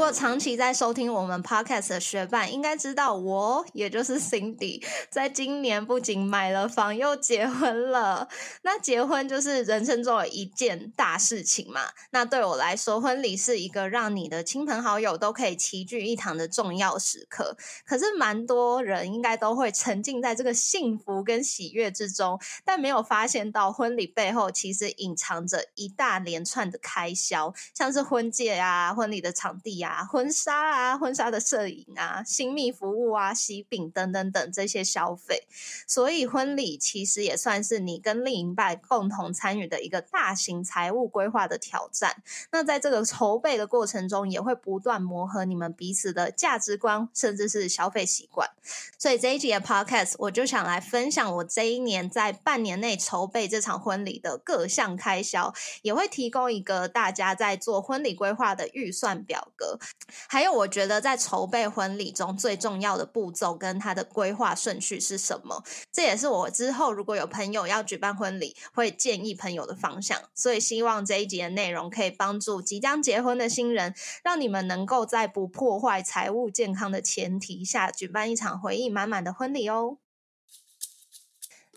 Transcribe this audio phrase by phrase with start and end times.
[0.00, 8.26] 如果长期在收听我们 podcast 的学伴，应该知道我也就是 Cindy，在今年不仅买了房，又结婚了。
[8.62, 11.82] 那结婚就是人生中的一件大事情嘛。
[12.12, 17.54] 那对我来说，婚礼是一个让你的亲朋好友都可以齐聚一堂的重要时刻。
[17.84, 29.89] 可是，蛮多人应该都会沉浸在这个幸福跟喜悦之中，但没有发现到婚礼背后其实隐藏着一大连串的开销，像是婚戒啊、婚礼的场地啊。
[29.90, 35.48] 啊，婚纱啊，婚纱的摄影啊，新密服务啊，喜饼等等等这些消费，
[35.86, 42.22] 所以婚礼其实也算是你跟另一半共同参与的一个大型财务规划的挑战。
[42.52, 48.48] 那在这个筹备的过程中，也会不断磨合你们彼此的价值观，甚至是消费习惯。
[48.96, 59.69] 所以这一集的 Podcast，我就想来分享我这一年在半年内筹备这场婚礼的各项开销，也会提供一个大家在做婚礼规划的预算表格。
[60.28, 65.62] 还有，我觉得在筹备婚礼中最重要的步骤跟它的规划顺序是什么？
[65.92, 70.18] 这也是我之后如果有朋友要举办婚礼，会建议朋友的方向。
[70.34, 79.98] 所以希望这一集的内容可以帮助即将结婚的新人，让你们能够在不破坏财务健康的前提下，举办一场回忆满满的婚礼哦。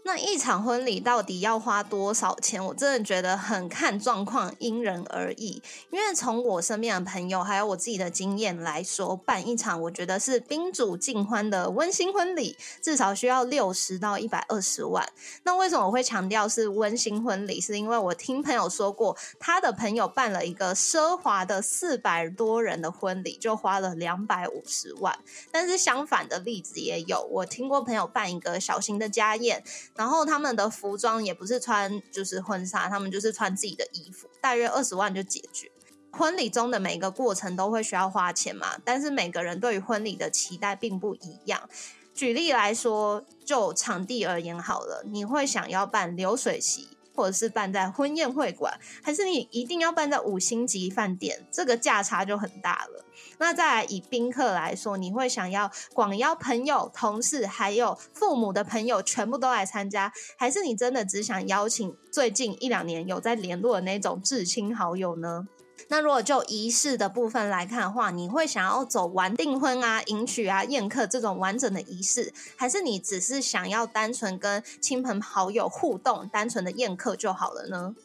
[0.06, 2.64] 那一场婚礼到底要花多少钱？
[2.64, 5.64] 我真的觉得很看状况，因人而异。
[5.92, 15.08] 因为从我身边的朋友还有我自己的经验来说，办一场我觉得是宾主尽欢的温馨婚礼，至少需要六十到一百二十万。
[15.44, 17.62] 那为什么我会强调是温馨婚礼？
[17.62, 25.18] 是因为我听朋友说过，他的朋友办了一个奢华的四百多人的婚礼，就花了两百五十万。
[25.50, 29.64] 但是相反的例子也有，我听过朋友办一个小型的家宴。
[29.96, 35.72] 然后他们的服装也不是穿就是婚纱，他们就是穿自己的衣服，大约二十万就解决。
[36.12, 41.70] 婚礼中的每一个过程都会需要花钱嘛，但是每个人对于婚礼的期待并不一样。
[42.14, 46.93] 举例来说，就场地而言好了，你会想要办流水席？
[47.14, 51.46] 或者是办在婚宴会馆，还是你一定要办在五星级饭店？
[51.52, 53.06] 这个价差就很大了。
[53.38, 65.48] 那再来以宾客来说，你会想要广邀朋友、同事，还有父母的朋友全部都来参加，还是你真的只想邀请最近一两年有在联络的那种至亲好友呢？
[65.90, 77.96] 那如果就仪式的部分来看的话，你会想要走完订婚啊、迎娶啊、宴客这种完整的仪式，还是你只是想要单纯跟亲朋好友互动、单纯的宴客就好了呢？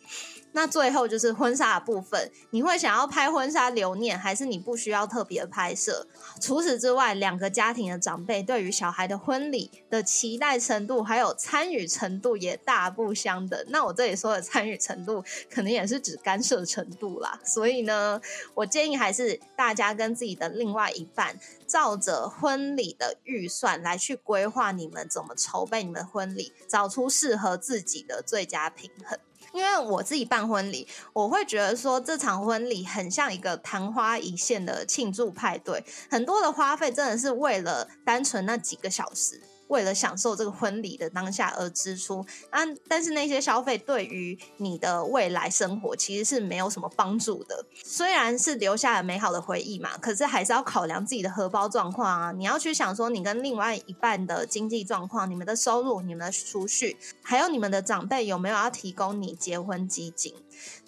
[0.59, 6.05] 那最后就是婚纱的部分，你会想要拍婚纱留念，还是你不需要特别拍摄？
[6.41, 13.65] 除此之外，两个家庭的长辈对于小孩的婚礼的期待程度，还有参与程度也大不相等。
[13.69, 17.39] 那我这里说的参与程度，可能也是指干涉程度啦。
[17.45, 18.21] 所以呢，
[18.55, 29.17] 我建议还是大家跟自己的另外一半，照着婚礼的预算来去规划你们怎么筹备你们婚礼，找出适合自己的最佳平衡。
[29.53, 39.43] 因为我自己办婚礼，我会觉得说这场婚礼很像一个昙花一现的庆祝派对，很多的花费真的是为了单纯那几个小时。
[39.69, 47.65] 为了享受这个婚礼的当下而支出，啊，但是那些消费对于你的未来生活其实是没有什么帮助的。
[47.85, 52.33] 虽然是留下了美好的回忆嘛，可是还是要考量自己的荷包状况啊。
[52.33, 60.35] 你要去想说，你跟另外一半的经济状况、你们的收入、你们的储蓄，还有你们的长辈有没有要提供你结婚基金。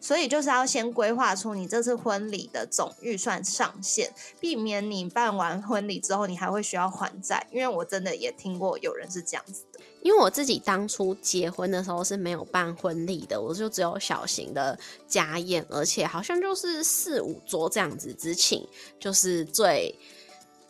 [0.01, 7.47] 所以就是要先规划出你这次婚礼的总预算上限，避免你办完婚礼之后你还会需要还债。
[7.53, 9.81] 因为我真的也听过有人是这样子的。
[10.03, 18.67] 因为我自己当初结婚的时候是没有办婚礼的，我就只有小型的家宴，而且好像就是四五桌这样子，只请
[18.99, 19.95] 就是最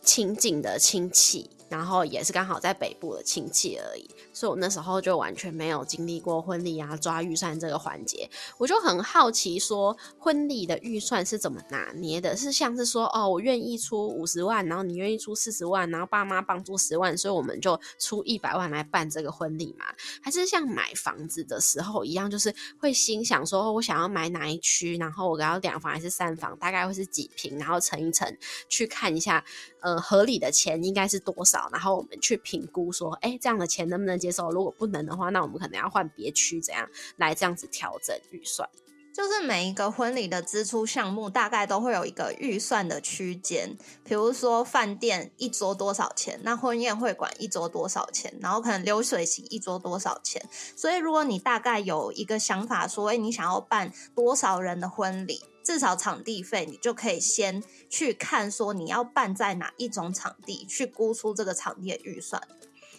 [0.01, 1.49] 亲近的亲戚。
[1.71, 12.35] 然后也是刚好在北部的亲戚而已，所以我那时候就完全没有经历过婚礼啊抓预算这个环节，我就很好奇说婚礼的预算是怎么拿捏的？
[12.35, 19.85] 是像是说哦，我愿意出五十万，然后你愿意出四十万，然后爸妈帮助十万，所以我们就出一百万来办这个婚礼嘛？
[20.21, 29.43] 还是像买房子的时候一样，就是会心想说我想要买哪一区，然后我要两房还是三房，大概会是几平，然后乘一乘去看一下，
[29.81, 31.69] 呃，合理的钱应该是多少？
[31.71, 34.49] 然后我们去评估说，哎，这样的钱能不能接受？
[34.51, 36.87] 如果不能的话，那我们可能要换别区，怎样
[37.17, 38.69] 来这样子调整预算？
[39.13, 50.41] 就是每一个婚礼的支出项目大概都会有一个预算的区间，比如说饭店一桌多少钱，那婚宴会馆一桌多少钱，然后可能流水席一桌多少钱。
[50.77, 62.41] 所以如果你大概有一个想法，说哎你想要办多少人的婚礼，至少场地费你就可以先去看说你要办在哪一种场地，去估出这个场地的预算，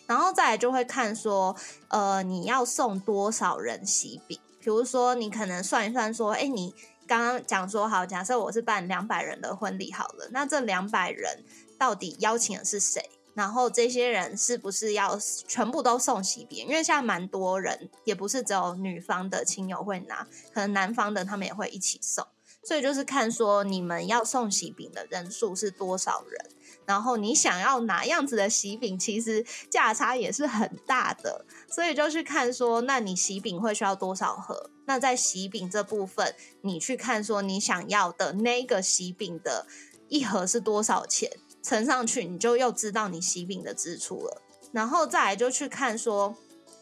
[0.06, 1.56] 然后再来就会看说
[1.88, 4.38] 呃你要送多少人喜饼。
[4.64, 6.72] 比如说，你可能算一算，说，哎，你
[7.04, 11.44] 刚刚讲说好，假设我是办两百人的婚礼好了，那这两百人
[11.76, 13.10] 到底邀请的是谁？
[13.34, 15.18] 然后这些人是不是要
[15.48, 16.64] 全部都送喜饼？
[16.64, 20.24] 因为现在蛮多人，也不是只有女方的亲友会拿，
[20.54, 22.24] 可能男方的他们也会一起送，
[22.64, 26.50] 所以就是看说你们要送喜饼的人数是多少人。
[26.84, 34.68] 然后你想要哪样子的喜饼，其实价差也是很大的，所以就去看说，那你喜饼会需要多少盒？
[34.86, 39.64] 那在喜饼这部分，你去看说你想要的那个喜饼的
[40.08, 41.30] 一盒是多少钱，
[41.62, 44.42] 乘上去，你就又知道你喜饼的支出了。
[44.72, 46.34] 然后再来就去看说，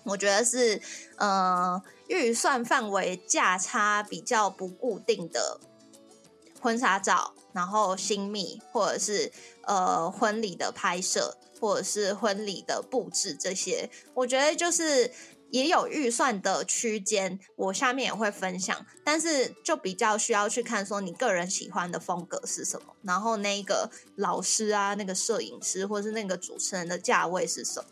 [0.05, 0.81] 我觉得是
[1.17, 5.61] 呃预算范围价差比较不固定的
[6.61, 7.33] 婚纱照。
[7.53, 15.11] 然后新密或者是呃婚礼的拍摄，或者是婚礼的布置这些，我觉得就是
[15.51, 18.87] 也有预算的区间，我下面也会分享。
[19.05, 27.89] 但是就比较需要去看说你个人喜欢的风格是什么，然后那个老师啊，那个摄影师或是那个主持人的价位是什么。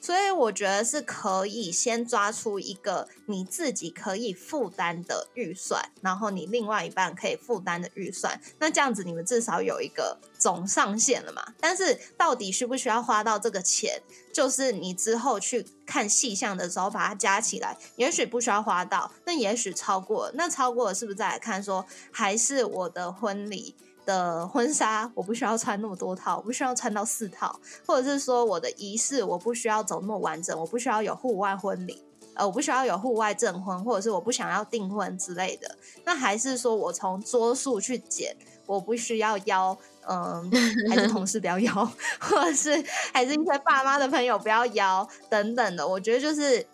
[0.00, 11.44] 所以我觉得是可以先抓出一个你自己可以负担的预算，然后你另外一半可以负担的预算，那这样子你们至少有一个总上限了嘛。
[11.60, 14.02] 但是到底需不需要花到这个钱，
[14.32, 23.76] 就是你之后去看细项的时候把它加起来，也许不需要花到，那也许超过，那超过了是不是再来看说还是我的婚礼？
[24.06, 32.02] 的婚纱我不需要穿那么多套，我不需要穿到四套，或者是说我的仪式我不需要走那么完整，我不需要有户外婚礼，
[32.34, 35.76] 呃，我不需要有户外证婚，或者是我不想要订婚之类的。
[36.04, 38.34] 那还是说我从桌数去减，
[38.70, 39.76] 我不需要邀，
[40.08, 40.50] 嗯，
[40.88, 42.70] 还是同事不要邀，或者是
[43.12, 45.86] 还是一些爸妈的朋友不要邀等等的。
[45.86, 46.64] 我觉得就是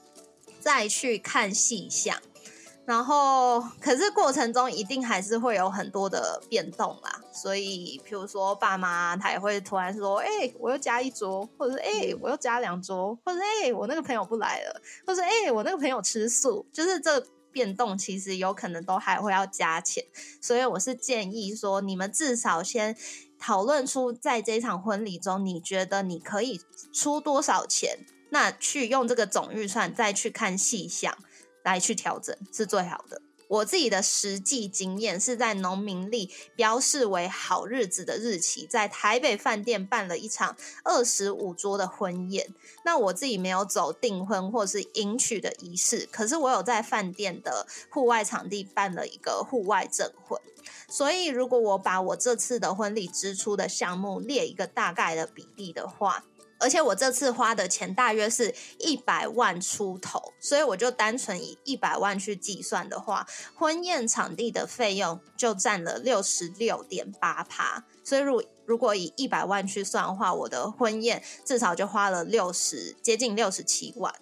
[0.60, 2.14] 再去看细项。
[2.84, 7.20] 然后，可是过程中一定还是会有很多的变动啦。
[7.32, 10.28] 所以，譬如说爸妈他也会突然说：“哎，
[10.60, 17.18] 我又加一桌，或者是哎，我又加两桌，或者哎，我那个朋友不来了，或者哎，我那个朋友吃素。”就是这
[17.56, 20.04] 变动其实有可能都还会要加钱。
[20.42, 22.94] 所以，我是建议说，你们至少先
[23.38, 26.60] 讨论出在这场婚礼中，你觉得你可以
[26.92, 31.16] 出多少钱，那去用这个总预算再去看细项。
[31.66, 33.20] 来去调整是最好的。
[33.48, 42.54] 我自己的实际经验是在农民历标示为好日子的日期，在台北饭店办了一场二十五桌的婚宴。
[42.84, 50.40] 那我自己没有走订婚或是迎娶的仪式，可是我有在饭店的户外场地办了一个户外证婚。
[50.88, 56.24] 所以，如果我把我这次的婚礼支出的项目列一个大概的比例的话，
[56.58, 67.84] 而且我这次花的钱大约是一百万出头，所以我就单纯以一百万去计算的话，婚宴场地的费用就占了六十六点八趴。
[68.02, 74.14] 所以如如果以一百万去算的话，我的婚宴至少就花了六十接近六十七万。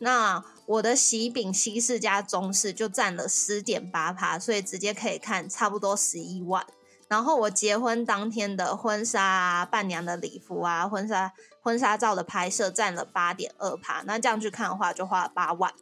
[0.00, 6.66] 那我的喜饼西式加中式就占了十点八趴，所以直接可以看差不多十一万。
[7.08, 11.32] 然后我结婚当天的婚纱啊、伴娘的礼服啊、婚纱。
[11.66, 15.74] 婚纱照的拍摄占了八点二趴，那这样去看的话就花了八万。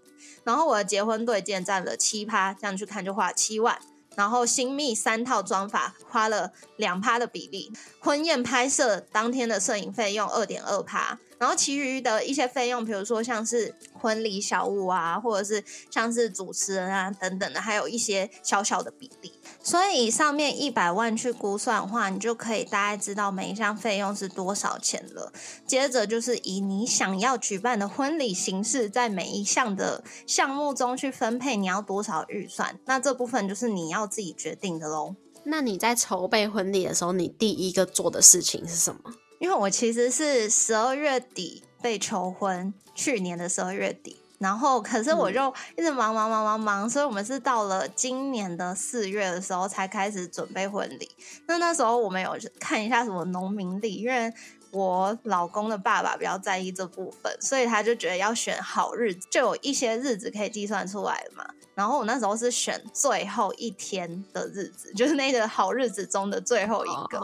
[0.42, 3.78] 然后我的结婚对戒占了七趴，这样去看就花了七万。
[4.16, 11.18] 然后新密三套装法花了两趴的比例，婚宴拍摄当天的摄影费用二点二趴。
[11.38, 19.32] 然后其余的一些费用，比如说像是婚礼小物啊，或者是像是主持人啊等等的，还有一些小小的比例。
[19.62, 25.32] 所以以上面一百万去估算的话，你就可以大概知道每一项费用是多少钱了。
[25.66, 35.16] 接着就是以你想要举办的婚礼形式，在每一项的项目中去分配你要多少预算，那这部分就是你要自己决定的喽。
[35.44, 39.00] 那你在筹备婚礼的时候，你第一个做的事情是什么？
[39.38, 51.10] 因为我其实是十二月底被求婚，去年的十二月底，然后可是我就一直忙忙忙忙忙，所以我们是到了今年的四月的时候才开始准备婚礼。
[51.46, 54.32] 那那时候我们有看一下什么农民历，因为
[54.70, 61.46] 我老公的爸爸比较在意这部分，所以他就觉得要选好日子，就有一些日子可以计算出来了嘛。
[61.74, 67.18] 然后我那时候是选最后一天的日子，就是那个好日子中的最后一个，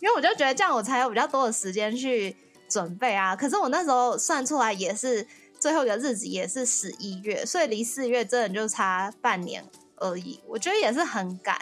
[0.00, 2.34] 因为我就觉得这样我才有比较多的时间去
[2.68, 3.36] 准备啊。
[3.36, 5.26] 可是我那时候算出来也是
[5.60, 9.64] 最后一个日子也是十一月，所以离四月真的就差半年
[9.96, 10.40] 而已。
[10.48, 11.60] 我觉得也是很赶，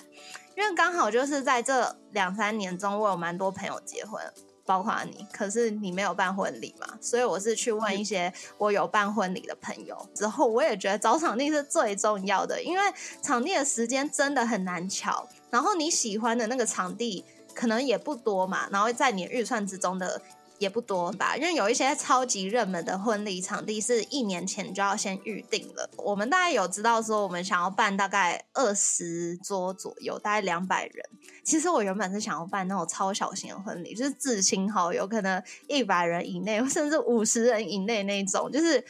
[0.56, 4.22] 因为刚好就是在这两三年中，我有蛮多朋友结婚。
[4.70, 6.86] 包括你，可是你没有办婚礼嘛？
[7.00, 12.82] 所以我是去问一些我有办婚礼的朋友之后，我也觉得找场地是最重要的，因为
[13.20, 20.22] 场地的时间真的很难巧，然后你喜欢的那个场地可能也不多嘛，然后在你预算之中的。
[20.60, 25.88] 也不多吧，因为有一些超级热门的婚礼场地是一年前就要先预定了。
[25.96, 31.02] 我们大概有知道说，我们想要办大概二十桌左右，大概两百人。
[31.42, 38.52] 其实我原本是想要办那种超小型的婚礼，就是至亲好友，可能一百人以内，甚至五十人以内那种。
[38.52, 38.84] 就是，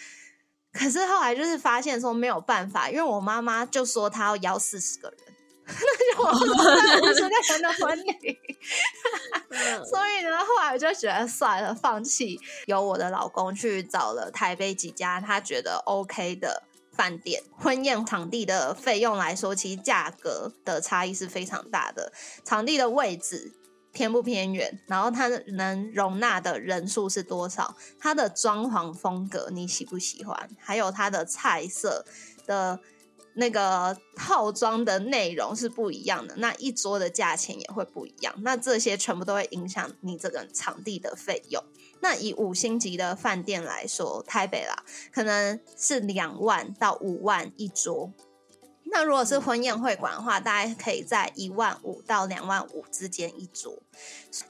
[0.72, 5.18] 可是后来就是发现说没有办法，因为我妈妈就说她要邀四十个人。
[5.72, 8.38] 那就我五十个人的婚礼，
[9.88, 12.38] 所以呢，后来我就觉得算了，放弃。
[12.66, 16.62] 由我的老公去找了台北几家他觉得 OK 的
[16.92, 22.12] 饭店，婚宴场地的费用来说，其实价格的差异是非常大的。
[22.44, 23.52] 场地的位置
[23.92, 32.04] 偏不偏远，然后它能容纳的人数是多少，它的装潢风格你喜不喜欢，还有它的菜色
[32.46, 32.80] 的。
[33.40, 41.64] 那个套装的内容是不一样的，那一桌的价钱也会不一样，那这些全部都会影响你这个场地的费用。
[42.02, 48.12] 那以五星级的饭店来说，台北啦，可能是两万到五万一桌。
[48.92, 53.78] 那如果是婚宴会馆的话，大概可以在一万五到两万五之间一桌。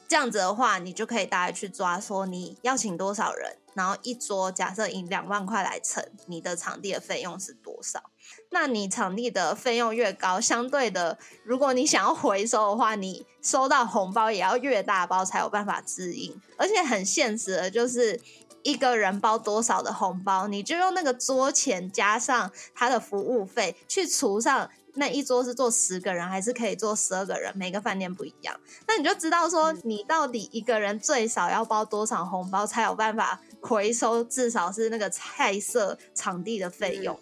[0.09, 8.11] 这样子的话，你就可以大概去抓说你要请多少人，然后一桌假设以两万块来乘，你的场地的费用是多少？
[8.50, 16.38] 那你场地的费用越高，相对的，如果你想要回收的话，你收到红包也要越大包才有办法支应。
[16.57, 18.21] 而且很现实的就是，
[18.62, 37.19] 一个人包多少的红包，你就用那个桌钱加上他的服务费去除上那一桌是坐十个人还是可以坐十二个人，每个饭店不一样，那你就知道说你到底一个人最少要包多少红包才有办法回收，至少是那个菜色场地的费用。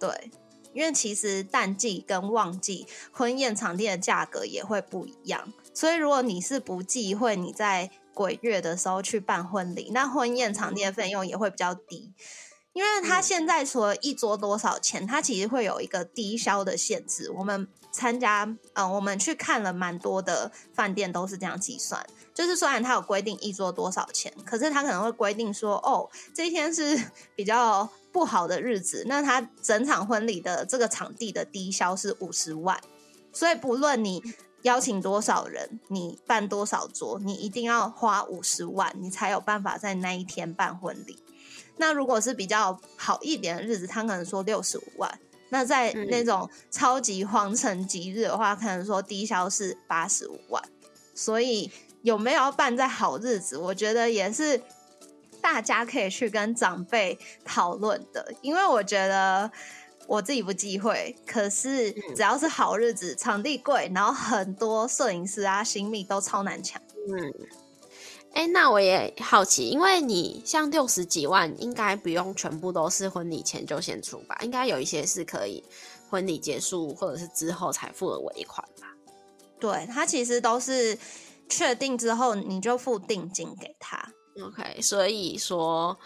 [0.00, 0.30] 对，
[0.74, 12.12] 因为其实淡季跟旺季婚宴场地的价格也会不一样，所以如果你是不忌讳你在鬼月的时候去办婚礼，那婚宴场地的费用也会比较低，
[12.72, 17.30] 因为他现在除了一桌多少钱，他其实会有一个低消的限制。
[17.30, 22.04] 我们参加，嗯，我们去看了蛮多的饭店都是这样计算，
[22.34, 27.00] 就是虽然他有规定一桌多少钱，可是他可能会规定说，哦，这一天是
[27.34, 27.88] 比较。
[28.14, 32.80] 不好的日子，那他整场婚礼的这个场地的低消是五十万，
[33.32, 34.22] 所以不论你
[34.62, 41.18] 邀请多少人，你办多少桌，你一定要花五十万，你才有办法在那一天办婚礼。
[41.78, 45.18] 那如果是比较好一点的日子，他可能说六十五万。
[45.48, 50.62] 那在那种超级皇城吉日的话，可能说低消是八十五万。
[51.16, 51.68] 所以
[52.02, 54.62] 有没有要办在好日子，我觉得也是。
[55.44, 59.50] 大家可以去跟长辈讨论的，因为我觉得
[60.06, 66.80] 我自己不忌讳，可是只要是好日子，场地贵，然后很多摄影师啊、新密都超难抢。
[67.10, 67.34] 嗯，
[68.32, 74.38] 哎，那我也好奇，因为你像六十几万，应该不用全部都是婚礼前就先出吧？
[74.40, 75.62] 应该有一些是可以
[76.08, 78.88] 婚礼结束或者是之后才付的尾款吧？
[79.60, 80.98] 对，他其实都是
[81.50, 84.10] 确定之后你就付定金给他。
[84.42, 85.98] OK，所以说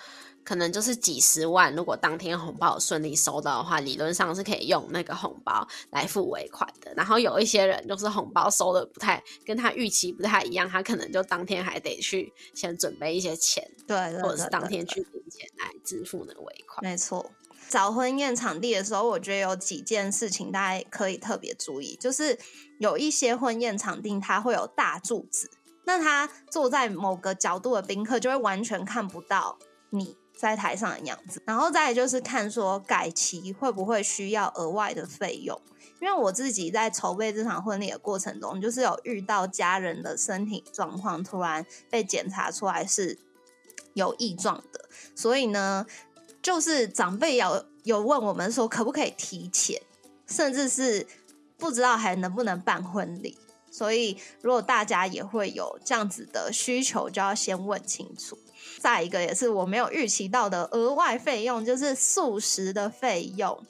[0.45, 6.93] 可能就是几十万，如果当天红包顺利收到的话，理论上是可以用那个红包来付尾款的。
[6.95, 16.83] 然后有一些人就是红包收的不太跟他预期不太一样，他可能就当天还得去先准备一些钱，对，或者是当天去领钱来支付那个尾款。
[16.83, 17.31] 没错，
[17.69, 22.39] 找婚宴场地的时候，我觉得有几件事情大家可以特别注意，就是
[22.79, 25.51] 有一些婚宴场地它会有大柱子。
[25.89, 35.59] 那他坐在某个角度的宾客就会完全看不到你在台上的样子，然后再就是看说改期会不会需要额外的费用，
[35.99, 43.19] 因为我自己在筹备这场婚礼的过程中，就是有遇到家人的身体状况突然被检查出来是
[43.95, 45.87] 有异状的，所以呢，
[46.43, 49.81] 就是长辈有有问我们说可不可以提前，
[50.27, 51.07] 甚至是
[51.57, 53.39] 不知道还能不能办婚礼。
[53.79, 58.37] 所以如果大家也会有这样子的需求，就要先问清楚。
[58.81, 63.65] 再一个也是我没有预期到的额外费用，就是素食的费用。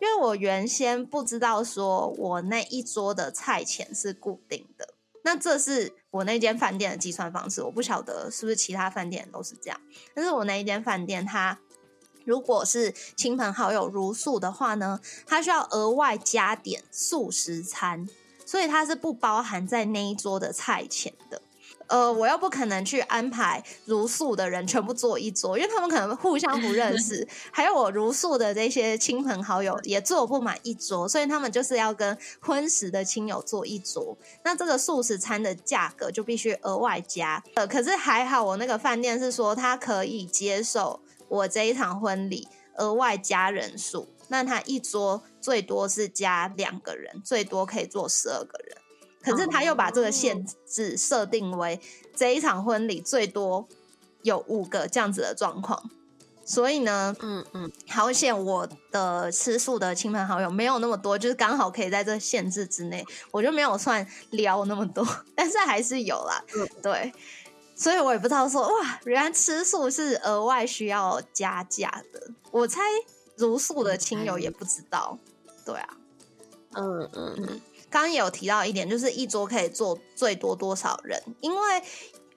[0.00, 9.80] 因为我原先不知道说我那一桌的菜钱是固定的，那这是我那间饭店的计算方式，我不晓得是不是其他饭店都是这样。
[10.14, 11.58] 但是我那一间饭店，它
[12.24, 18.06] 如果是亲朋好友如素的话呢，它需要额外加点素食餐，
[18.44, 21.40] 所以它是不包含在那一桌的菜钱的。
[21.86, 34.16] 呃，我又不可能去安排如素的人全部坐一桌，因为他们可能互相不认识， 还有我如素的这些亲朋好友也坐不满一桌，所以他们就是要跟荤食的亲友坐一桌。
[34.44, 37.44] 那这个素食餐的价格就必须额外加。
[37.54, 42.48] 呃，可是还好，我那个饭店是说他可以接受我这一场婚礼
[42.78, 48.76] 额外加人数，那他一桌最多是加两个人，最多可以坐十二个人。
[49.22, 51.80] 可是他又把这个限制设定为
[52.14, 53.66] 这一场婚礼最多
[54.22, 55.90] 有五个这样子的状况，
[56.44, 66.44] 所以呢，嗯嗯，好险我的吃素的亲朋好友没有那么多，就是刚好可以在这限制之内，我就没有算撩那么多，但是还是有啦，
[66.82, 67.10] 对，
[67.74, 72.82] 所以我也不知道说哇，原来吃素是额外需要加价的，我猜
[73.36, 75.18] 如素的亲友也不知道，
[75.64, 75.88] 对啊，
[76.74, 77.60] 嗯嗯嗯。
[77.90, 81.22] 刚刚也有提到一点，就是一桌可以坐最多多少人？
[81.40, 81.60] 因为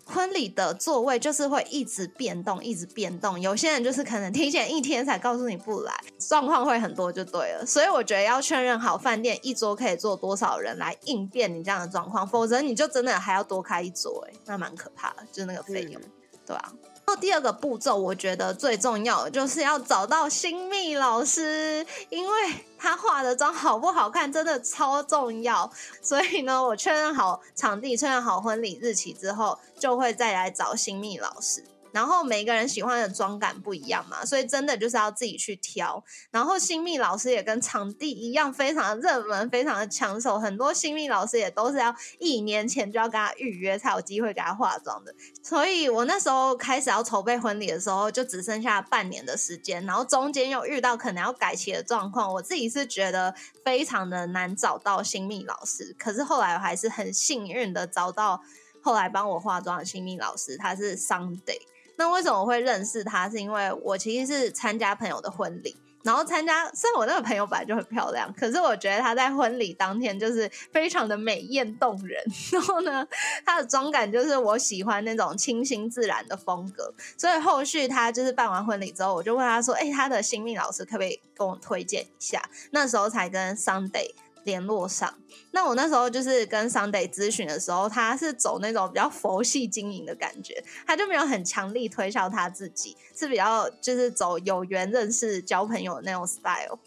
[0.05, 3.41] 婚礼的座位就是会一直变动，一直变动。
[3.41, 7.65] 有些人就是可能提前一天才告诉你不来，状况会很多就对了。
[7.65, 15.99] 所以我觉得要确认好饭店一桌可以坐多少人来应变你这样的状况，否则你就真的还要多开一桌，哎，那蛮可怕的，就是那个费用，
[16.45, 16.71] 对啊。
[17.07, 22.33] 然后第二个步骤，我觉得最重要的就是要找到新密老师，因为
[22.77, 25.71] 他化的妆好不好看，真的超重要。
[26.01, 31.63] 所以呢，我确认好场地、确认好婚礼日期之后，就会再来找新密老师。
[31.91, 36.03] 然后每个人喜欢的妆感不一样嘛，所以真的就是要自己去挑。
[36.31, 40.37] 然后新密老师也跟场地一样，非常的热门，非常的抢手。
[40.37, 45.13] 很多新密老师也都是要一年前就要跟他预约，才有机会给他化妆的。
[45.41, 49.85] 所以我那时候开始要筹备婚礼的时候，就只剩下半年的时间。
[49.85, 55.95] 然后中间又遇到可能要改期的状况，我自己是觉得非常的难找到新密老师。
[55.97, 58.41] 可是后来我还是很幸运的找到
[58.81, 61.61] 后来帮我化妆的新密老师，他是 Sunday。
[61.97, 63.29] 那为什么会认识他？
[63.29, 66.69] 是因为我其实是参加朋友的婚礼，然后参加。
[66.69, 72.23] 虽然我那个朋友本来就很漂亮，可是我觉得她在婚礼当天就是非常的美艳动人。
[72.53, 73.05] 然后呢，
[73.45, 76.93] 她的妆感就是我喜欢那种清新自然的风格。
[77.17, 84.13] 所以后续她就是办完婚礼之后，我就问她说：“哎，她的新命老师可不可以跟我推荐一下？”那时候才跟 Sunday。
[84.47, 85.13] 联络上，
[85.51, 96.79] 那我那时候就是跟 Sunday 咨询的时候，他是走那种比较佛系经营的感觉，他就没有很强力推销他自己，是比较就是走有缘认识交朋友那种 style。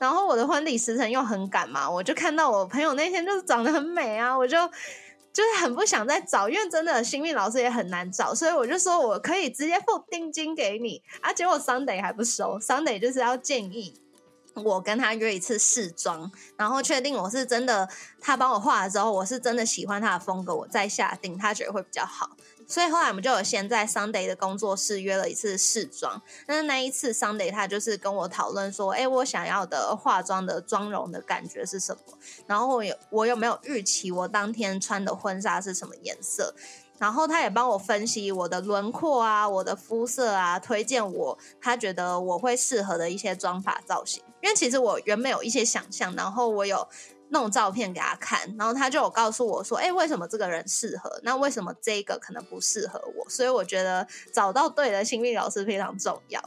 [0.00, 4.58] 然后我的婚礼时辰又很赶嘛，我就看到我朋友那天就是长得很美啊，我就
[5.32, 14.02] 就是很不想再找，因为真的新命老师也很难找，所以我就说我可以直接付定金给你啊，结果 Sunday 还不收，Sunday 就是要建议。
[14.64, 17.88] 我跟他约一次试妆，然后确定我是真的，
[18.20, 22.30] 他帮我画了之后，我是真的喜欢他的风格，我再下定，他觉得会比较好。
[22.68, 26.20] 所以后来我们就有先在 Sunday 的工作室约了一次试妆。
[26.48, 32.18] 那那一次 Sunday 他就是跟我讨论说，哎，我想要的化妆的妆容的感觉是什么？
[32.46, 36.54] 然后我有我有没有预期我当天穿的婚纱是什么颜色？
[36.98, 44.24] 然后他也帮我分析我的轮廓啊，我的肤色啊，推荐我他觉得我会适合的一些妆法造型。
[44.46, 46.86] 因为其实我原本有一些想象，然后我有
[47.30, 51.10] 弄照片给他看，然后他就有告诉我说：“哎，为什么这个人适合？
[51.24, 56.40] 那为什么这个可能不适合我？”所以我觉得找到对的心理老师非常重要。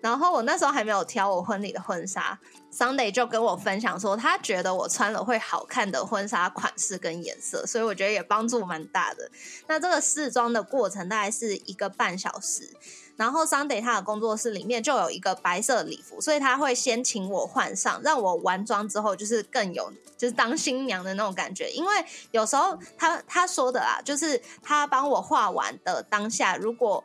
[0.00, 2.38] 然后我那时候还没有挑我婚礼的婚纱
[2.72, 9.30] ，Sunday 就跟我分享说，他觉得我穿了会好看的婚纱款式跟颜色，所以我觉得也帮助蛮大的。
[9.66, 12.70] 那这个试妆的过程大概是一个半小时。
[13.16, 21.70] 然后 Sunday 他的工作室里面就有一个白色礼服，所以他会先请我换上，让我完妆之后就是更有就是当新娘的那种感觉。
[21.70, 21.92] 因为
[22.32, 27.04] 有时候他他说的啊，就是他帮我画完的当下，如果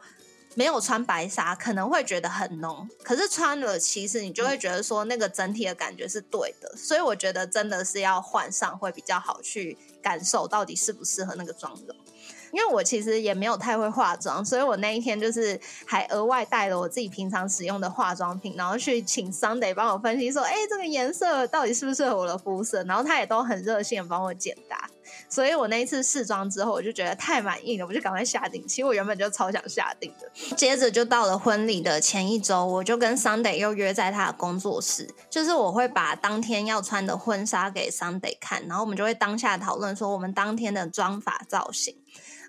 [0.55, 6.75] 没有穿白纱，可能会觉得很浓；可是穿了，其实你就会觉得说那个整体的感觉是对的。
[6.75, 11.95] 所以我觉得真的是要换上会比较好，去感受到底适不适合那个妆容。
[12.51, 22.83] 因为我其实也没有太会化妆，所以我那一天就是还额外带了我自己平常使用的化妆品，然后去请 Sunday 帮我分析说，哎，这个颜色到底适不适合我的肤色？
[22.83, 24.89] 然后他也都很热心帮我解答。
[25.29, 28.67] 所以我那一次试妆之后，我就觉得太满意了，我就赶快下定。
[28.67, 30.55] 其实我原本就超想下定的。
[30.55, 41.95] 接着就到了婚礼的前一周，我就跟 Sunday 又约在他的工作室，就是我会把当天要穿的婚纱给 Sunday 看，然后我们就会当下讨论说我们当天的妆法造型。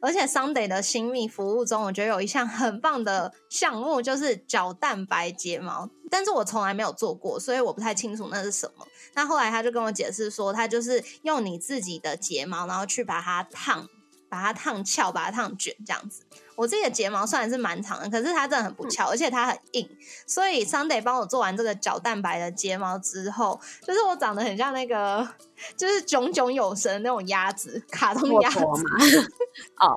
[0.03, 5.91] 而且 Sunday 的新密服务中，我觉得有一项很棒的项目，就是角蛋白睫毛。
[6.11, 8.87] 但是我从来没有做过，所以我不太清楚那是什么。
[9.15, 13.89] 那后来他就跟我解释说，他就是用你自己的睫毛，然后去把它烫，
[14.29, 16.23] 把它烫翘，把它烫卷这样子。
[16.61, 19.89] 我自己的睫毛虽然是蛮长的，可是它真的很不翘，而且它很硬。
[20.27, 25.27] 所以 Sunday 帮我做完这个角蛋白的睫毛之后，就是我长得很像那个，
[25.75, 28.61] 就是炯炯有神那种鸭子，卡通鸭子。
[29.81, 29.97] 哦，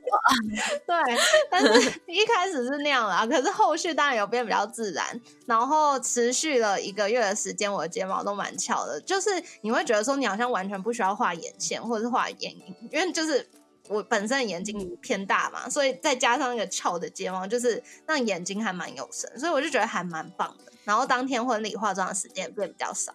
[0.87, 1.17] 对，
[1.51, 13.45] 但是一开始是那样啦，可是后续当然有变比较自然，然后持续了一个月的时间，我的睫毛都蛮翘的，就是你会觉得说你好像完全不需要画眼线或者是画眼影，因为就是。
[13.93, 20.71] 我本身眼睛偏大嘛，所以再加上那个翘的睫毛，就是让眼睛还蛮有神，所以我就觉得还蛮棒的。
[20.83, 23.13] 然后当天婚礼化妆的时间变比较少。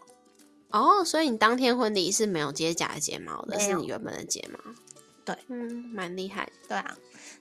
[0.70, 4.58] 哦，所以你当天婚礼是没有接假睫毛的，是你原本的睫毛。
[5.24, 6.50] 对，嗯，蛮厉害。
[6.68, 6.96] 对啊。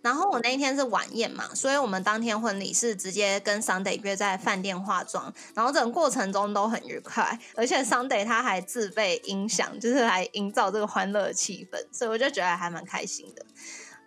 [0.07, 13.45] 然后我那一天是晚宴嘛，所以我们当天婚礼是直接跟 Sunday 约在饭店化妆，然后整个过程中都很愉快，而且 Sunday 他还自备音响，就是来营造这个欢乐气氛，所以我就觉得还蛮开心的。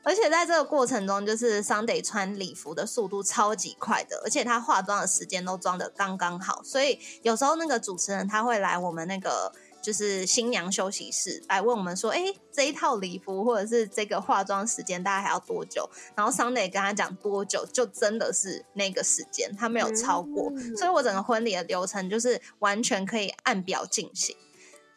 [0.03, 9.53] 而且在这个过程中，就是 Sunday 穿礼服的速度超级快的，而且他化妆的时间都装的刚刚好，所以有时候那个主持人他会来我们那个。
[9.83, 24.37] 就是新娘休息室来问我们说：“哎，这一套礼服或者是这个化妆时间大概还要多久？”然后 Sunday 跟他讲多久，就真的是那个时间，他没有超过，所以我整个婚礼的流程就是完全可以按表进行。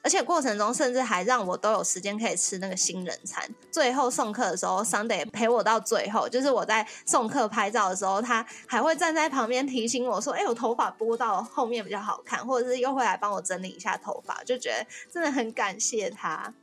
[0.04, 3.44] 而且过程中甚至还让我都有时间可以吃那个新人餐。
[3.72, 16.54] 最后送客的时候，Sunday 陪我到最后，就是我在送客拍照的时候，他还会站在旁边提醒我说：“哎，我头发拨到后面比较好看。”或者是又会来帮我整理一下头发，就觉得真的很感谢他。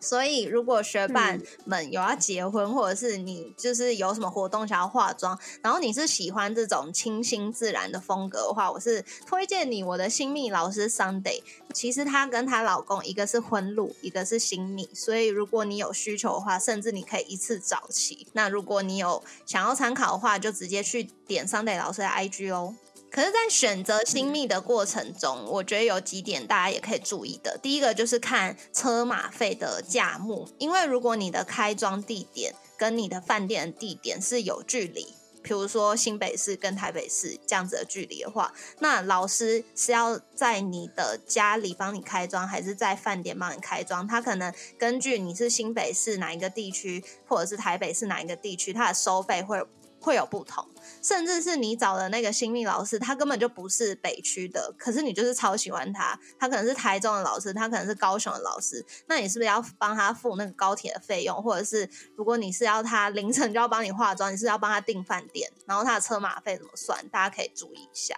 [0.00, 11.42] 所以，如果学伴们有要结婚，或者是你就是有什么活动想要化妆，然后你是喜欢这种清新自然的风格的话，我是推荐你我的新密老师 Sunday。
[11.72, 18.26] 其实她跟她老公一个是婚路，一个是新密，所以如果你有需求的话，甚至你可以一次找齐。
[18.32, 22.74] 那如果你有想要参考的话，就直接去点 Sunday 老师的 IG 哦。
[23.10, 27.58] 可是，在选择新密的过程中，我觉得有几点大家也可以注意的。
[27.58, 44.06] 第一个就是看车马费的价目，因为如果你的开庄地点跟你的饭店的地点是有距离，比如说新北市跟台北市这样子的距离的话，那老师是要在你的家里帮你开庄，还是在饭店帮你开庄？
[44.06, 49.60] 他可能根据你是新北市哪一个地区，或者是台北市哪一个地区，它的收费会。
[50.02, 50.66] 会有不同，
[51.02, 56.18] 甚至是你找的那个新密老师，他根本就不是北区的，可是你就是超喜欢他。
[56.38, 61.42] 他可能是台中的老师，他可能是高雄的老师，那你是不是要帮他付那个高铁的费用？
[61.42, 67.08] 或者是如果你是要他凌晨就要帮你化妆，你是要帮他订饭店，然后他的车马费怎么算？
[67.08, 68.16] 大家可以注意一下。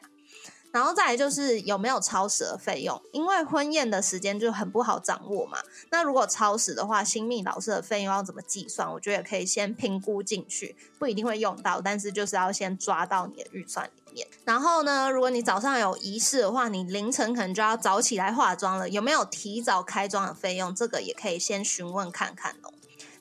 [0.72, 5.58] 然后再来就是有没有超时的费用，因为婚宴的时间就很不好掌握嘛。
[5.90, 8.90] 那如果超时的话，新密老师的费用要怎么计算？
[8.90, 14.26] 我觉得也可以先评估进去，不一定会用到，但是就是要先抓到你的预算里面。
[14.46, 20.74] 然后呢，如果你早上有仪式的话，你凌晨可能就要早起来化妆了，有没有提早开妆的费用？
[20.74, 22.72] 这个也可以先询问看看哦。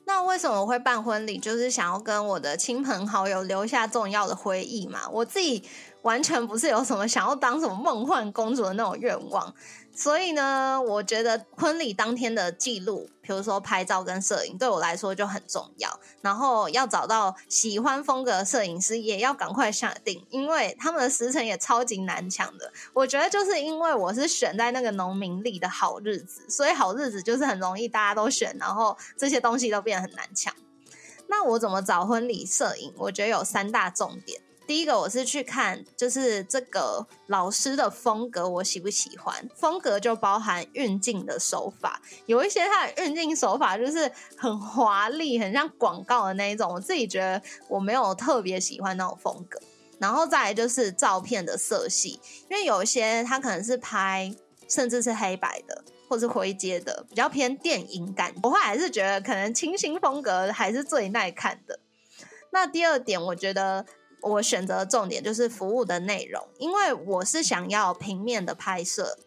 [0.05, 1.37] 那为什么我会办婚礼？
[1.37, 5.09] 就是想要跟我的亲朋好友留下重要的回忆嘛。
[5.09, 5.63] 我自己。
[6.03, 9.53] 完全不是有什么想要当什么梦幻公主的那种愿望，
[9.93, 15.99] 所以呢，我觉得婚礼当天的记录，比如说拍照跟摄影，对我来说就很重要。
[16.21, 22.71] 然后要找到喜欢风格的摄影师，也要赶快下定，因为他们的时辰也超级难抢的。
[22.93, 30.53] 我觉得就是因为我是选在那个农民历的好日子，所以好日子就是很容易大家都选，然后这些东西都变得很难抢。
[31.27, 32.93] 那我怎么找婚礼摄影？
[32.97, 34.41] 我觉得有三大重点。
[34.71, 39.35] 第一个我是去看，就是这个老师的风格，我喜不喜欢？
[39.53, 49.59] 风格就包含运镜的手法，有一些他的运镜手法就是很华丽，很像广告的那一种，我自己觉得我没有特别喜欢那种风格。
[49.99, 54.33] 然后再来就是照片的色系，因为有一些他可能是拍
[54.69, 58.33] 甚至是黑白的，或是灰阶的，比较偏电影感。
[58.41, 61.77] 我还是觉得可能清新风格还是最耐看的。
[62.53, 63.85] 那第二点，我觉得。
[64.21, 69.17] 我选择的重点就是服务的内容，因为我是想要平面的拍摄，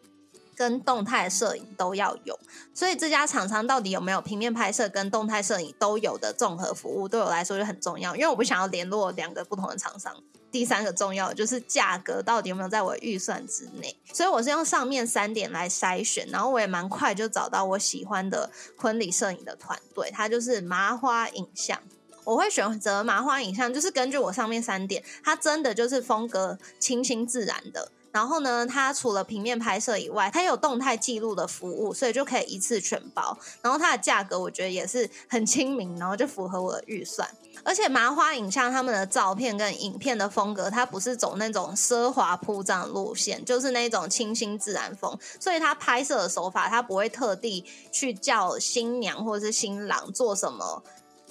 [0.54, 2.38] 跟动态摄影都要有。
[2.72, 10.14] 所以这家厂商到底有没有平面拍摄跟动态摄影都有的综合服务，对我来说就很重要，因为我不想要联络两个不同的厂商。
[10.52, 21.76] 第三个重要就是价格到底有没有在我预算之内，所以我是用上面三点来筛选，然后我也蛮快就找到我喜欢的婚礼摄影的团队，它就是麻花影像。
[22.24, 27.92] 我会选择麻花影像，就是根据我上面三点，它真的就是风格清新自然的。
[28.10, 33.36] 然后呢，它除了平面拍摄以外，它有动态记录的服务，所以就可以一次全包。
[33.60, 37.28] 然后它的价格我觉得也是很亲民，然后就符合我的预算。
[37.64, 45.18] 而且麻花影像他们的照片跟影片的风格，它不是走那种奢华铺张路线，就是那种清新自然风。
[45.40, 50.84] 所以它拍摄的手法，它不会特地去叫新娘或者是新郎做什么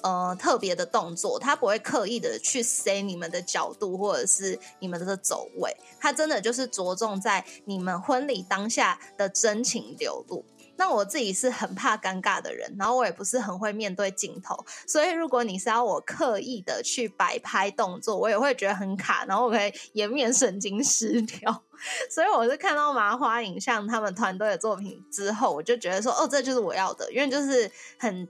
[0.04, 10.46] 呃特别的动作，他不会刻意的去塞你们的角度或者是你们的走位，他真的就是着重在你们婚礼当下的真情流露。
[10.76, 21.64] 那我自己是很怕尴尬的人，然后我也不是很会面对镜头，所以如果你是要我刻意的去摆拍动作，我也会觉得很卡，然后我可以颜面神经失调。
[22.10, 28.28] 所以我是看到麻花影像他们团队的作品之后，我就觉得说，哦，这就是我要的，因为就是很。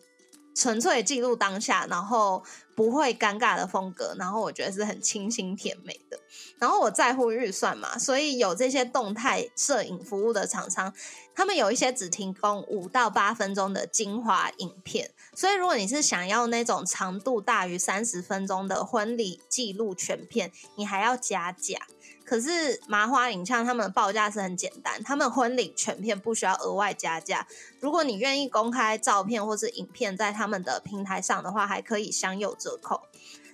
[0.56, 2.44] 纯粹记录当下，然后
[2.76, 6.20] 不会尴尬的风格，然后我觉得是很清新甜美的。
[6.58, 10.94] 然后我在乎预算嘛，所以有这些动态摄影服务的厂商，
[11.36, 15.12] 他们有一些只提供五到八分钟的精华影片。
[15.36, 21.80] 所以如果你是想要那种长度大于三十分钟的婚礼记录全片，你还要加价。
[22.26, 27.46] 可是麻花影像他们的报价是很简单，他们婚礼全片不需要额外加价。
[27.80, 33.02] 如果你愿意公开照片或是影片在他们的平台上的话，还可以享有折扣。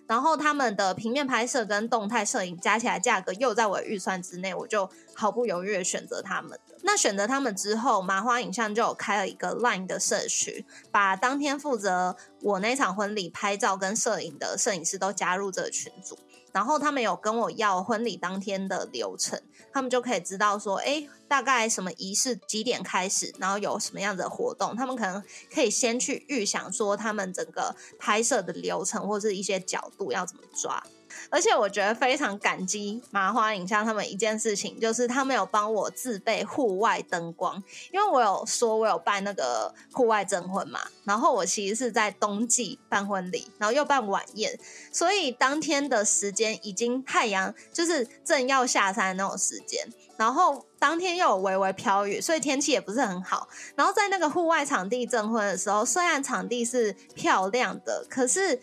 [0.08, 6.60] 然后他们的平面拍摄跟动态摄影加起来价格又在我的预算之内，我就毫不犹豫的选择他们。
[6.82, 16.18] 那选择他们之后，麻花影像就有开了一个 Line 的社区，把当天负责我那场婚礼拍照跟摄影的摄影师都加入这个群组。
[16.52, 30.84] 然后他们有跟我要婚礼当天的流程，他们就可以知道说，哎，大概什么仪式几点开始，然后有什么样的活动，他们可能可以先去预想说他们整个拍摄的流程或是一些角度要怎么抓。
[31.30, 44.60] 而且我觉得非常感激麻花影像他们一件事情，就是他们有帮我自备户外灯光，因为我有说我有办那个户外证婚嘛，然后我其实是在冬季办婚礼，然后又办晚宴，
[44.92, 49.88] 所以当天的时间已经太阳就是正要下山那种时间，
[50.18, 53.48] 然后当天又有微微飘雨，所以天气也不是很好。
[53.76, 58.60] 然后在那个户外场地证婚的时候，虽然场地是漂亮的，可是。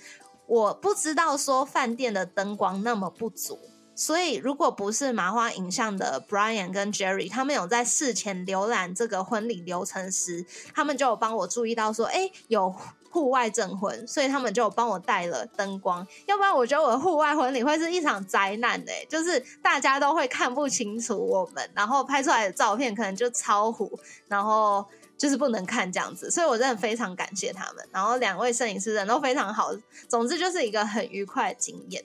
[0.47, 3.59] 我不知道说饭店的灯光那么不足，
[3.95, 12.73] 所以如果不是麻花影像的 Brian 跟 Jerry，他们有在事前浏览这个婚礼流程时，他们就有帮我注意到说，哎，有
[13.11, 24.87] 户外证婚，所以他们就帮我带了灯光，要不然我觉得我的户外婚礼会是一场灾难的，就是大家都会看不清楚我们，然后拍出来的照片可能就超糊，然后。
[25.17, 27.89] 就是不能看这样子，所以我真的非常感谢他们。
[27.91, 29.71] 然后两位摄影师人都非常好，
[30.09, 32.05] 总之就是一个很愉快的经验。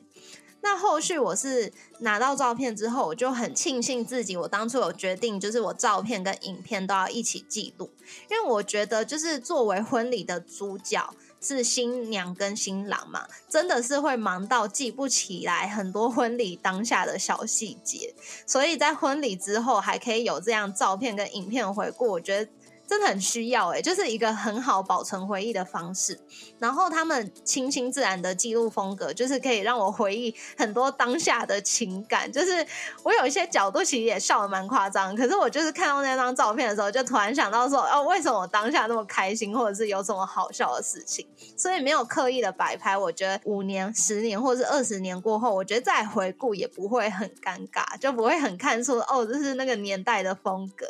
[0.63, 7.89] 那后续我是拿到照片之后，我就很庆幸自己，我当初有决定，就是我照片跟影片都要一起记录，
[8.29, 18.13] 因为我觉得就是作为婚礼的主角是新娘跟新郎嘛，真的是会忙到记不起来很多婚礼当下的小细节，
[18.45, 22.51] 所以在婚礼之后还可以有这样照片跟影片回顾，我觉得。
[22.91, 26.19] 真的很需要哎，就是一个很好保存回忆的方式。
[26.59, 32.29] 然后他们清新自然的记录风格，就是可以让我回忆很多当下的情感。
[32.29, 32.67] 就是
[33.03, 41.25] 我有一些角度其实也笑得蛮夸张，可是我就是看到那张照片的时候，就突然想到说，哦，为什么我当下那么开心，或者是有什么好笑的事情？
[41.55, 50.85] 所以没有刻意的摆拍，我觉得五年、十年或者是二十年过后，我觉得再回顾也不会很尴尬，就不会很看出哦，这是那个年代的风格。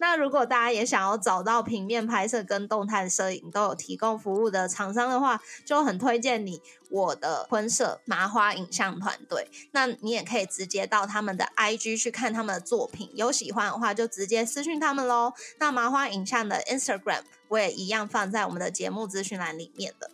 [0.00, 9.50] 那如果大家也想要找到平面拍摄跟动态摄影都有提供服务的厂商的话，就很推荐你我的婚摄麻花影像团队。
[9.72, 15.34] 那你也可以直接到他们的 IG 去看他们的作品，有喜欢的话就直接私讯他们喽。
[15.58, 20.10] 那麻花影像的 Instagram 我也一样放在我们的节目资讯栏里面的。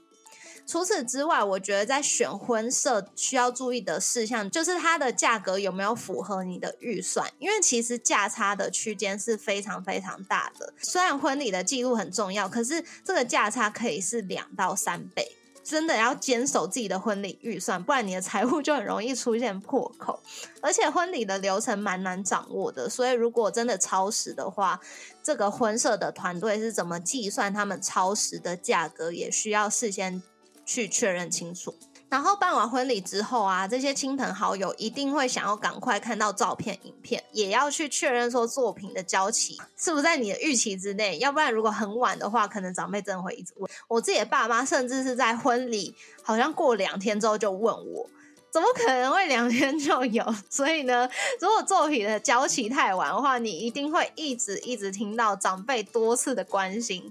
[0.66, 7.30] 除此之外，我觉得在选婚摄需要注意的事项，就是它的价格有没有符合你的预算。
[7.38, 10.74] 因为其实价差的区间是非常非常大的。
[10.82, 15.36] 虽然婚礼的记录很重要，可是这个价差可以是两到三倍。
[15.62, 20.22] 真的要坚守自己的婚礼预算，不然你的财务就很容易出现破口。
[20.60, 24.80] 而且婚礼的流程蛮难掌握的，所以如果真的超时的话，
[25.24, 30.22] 这个婚社的团队是怎么计算他们超时的价格，也需要事先
[30.66, 31.74] 去确认清楚。
[32.08, 41.18] 然后办完婚礼之后啊，这些亲朋好友一定会想要赶快看到照片、影片，也要去确认说作品的交期是不是在你的预期之内。
[41.18, 43.68] 要不然如果很晚的话，可能长辈真的会一直问。
[43.88, 48.08] 我自己的爸妈甚至是在婚礼好像过两天之后就问我，
[48.52, 50.24] 怎么可能会两天就有？
[50.48, 57.10] 所以呢，如果作品的交期太晚的话，你一定会一直一直听到长辈多次的关心。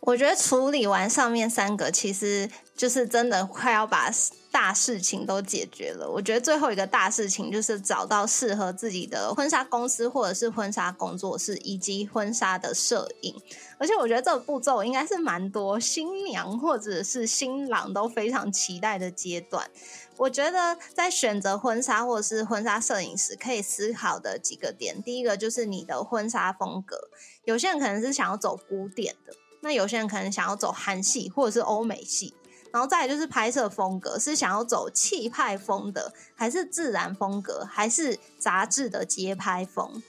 [0.00, 4.10] 我觉得处理完上面三个，其实就是真的快要把
[4.50, 6.10] 大事情都解决了。
[6.10, 13.34] 我觉得最后一个大事情就是找到适合自己的婚纱公司或者是婚纱工作室，以及婚纱的摄影。
[13.78, 19.70] 而且我觉得这个步骤应该是蛮多新娘或者是新郎都非常期待的阶段。
[20.18, 26.96] 我觉得在选择婚纱或者是婚纱摄影师，可以思考的几个点，第一个就是你的婚纱风格。
[27.44, 29.34] 有些人可能是想要走古典的。
[29.60, 32.32] 那有些人可能想要走韩系或者是欧美系，
[32.76, 40.02] 然后再来就是拍摄风格，是想要走气派风的，还是自然风格，还是杂志的街拍风？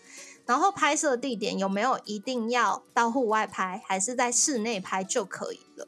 [0.46, 5.88] 然后拍摄地点有没有一定要到户外拍，还是在室内拍就可以了？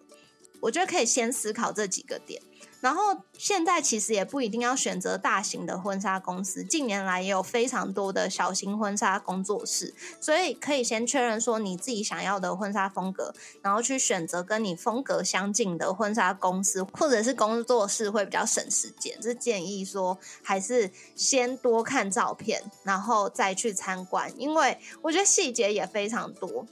[0.62, 2.42] 我觉得可以先思考这几个点。
[2.82, 3.02] 然后
[3.38, 19.22] 现在其实也不一定要选择大型的婚纱公司，近年来也有非常多的小型婚纱工作室，所以可以先确认说你自己想要的婚纱风格，然后去选择跟你风格相近的婚纱公司或者是工作室会比较省时间。
[19.22, 26.66] 是建议说还是先多看照片，然后再去参观，因为我觉得细节也非常多。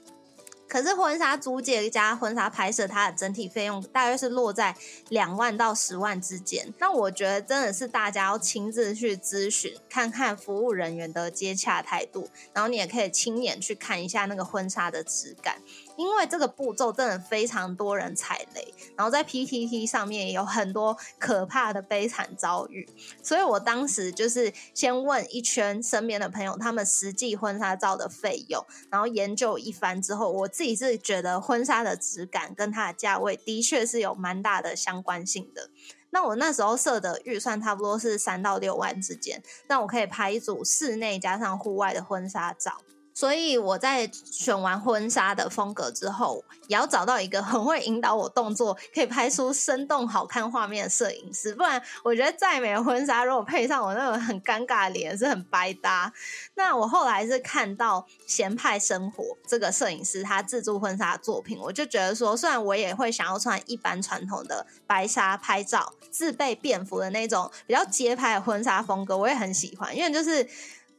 [0.67, 4.75] 可是婚纱租借加婚纱拍摄，它的整体费用大约是落在
[5.09, 6.73] 两万到十万之间。
[6.79, 15.57] 那我觉得真的是大家要亲自去咨询，看看服务人员的接洽态度，然后你也可以亲眼去看一下那个婚纱的质感。
[15.97, 22.87] 因为这个步骤真的非常多人踩雷，然后在 PTT 上面也有很多可怕的悲惨遭遇，
[23.21, 35.69] 所以我当时就是先问一圈身边的朋友，他们实际婚纱照的费用，然后研究一番之后，我自己是觉得婚纱的质感跟它的价位的确是有蛮大的相关性的。
[36.11, 42.77] 那我那时候设的预算差不多是三到六万之间，那我可以拍一组室内加上户外的婚纱照。
[43.17, 51.55] 所以我在选完婚纱的风格之后，也要找到一个很会引导我动作、可以拍出生动好看画面的摄影师。
[51.55, 56.13] 不然，我觉得再美的婚纱，如果配上我那种很尴尬的脸，是很白搭。
[56.53, 70.47] 那我后来是看到咸派生活这个摄影师他自助婚纱作品，我就觉得说，虽然我也会想要穿一般传统的白纱拍照，自备便服的那种比较街拍的婚纱风格，我也很喜欢，因为就是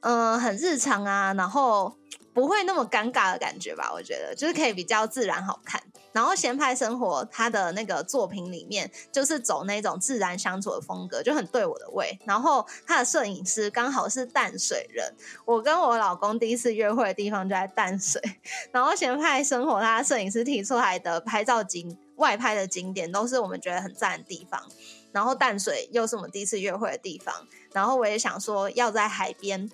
[0.01, 1.95] 嗯很日常啊，然后。
[2.35, 3.91] 不会那么尴尬的感觉吧？
[3.93, 5.83] 我觉得就是可以比较自然好看。
[6.13, 12.17] 然后闲拍生活，他的那个作品里面就是走那种自然相处的风格，就很对我的胃。
[12.25, 15.13] 然后他的摄影师刚好是淡水人，
[15.45, 18.23] 我跟我老公第一次约会的地方就在淡水。
[18.71, 24.63] 然后闲拍生活，他摄影师提出来的拍照景外拍的景点都是我们觉得很赞的地方。
[25.11, 27.35] 然后淡水又是我们第一次约会的地方。
[27.73, 29.69] 然后我也想说要在海边。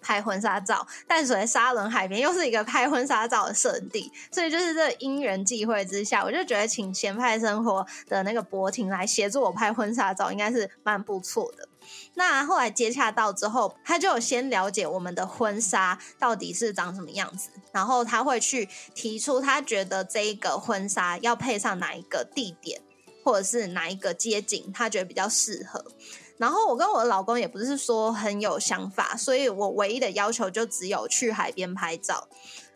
[0.00, 11.68] 拍婚纱照，淡水沙仑海边又是一个拍婚纱照的圣地，所以就是这因缘际会之下，我就觉得请前派生活的那个博婷来协助我拍婚纱照，应该是蛮不错的。
[12.14, 22.80] 那后来接洽到之后，他就有先了解我们的婚纱到底是长什么样子，然后他会去提出他觉得这一个婚纱要配上哪一个地点，
[23.24, 25.84] 或者是哪一个街景，他觉得比较适合。
[26.40, 32.26] 然后我跟我的老公也不是说很有想法，所以我唯一的要求就只有去海边拍照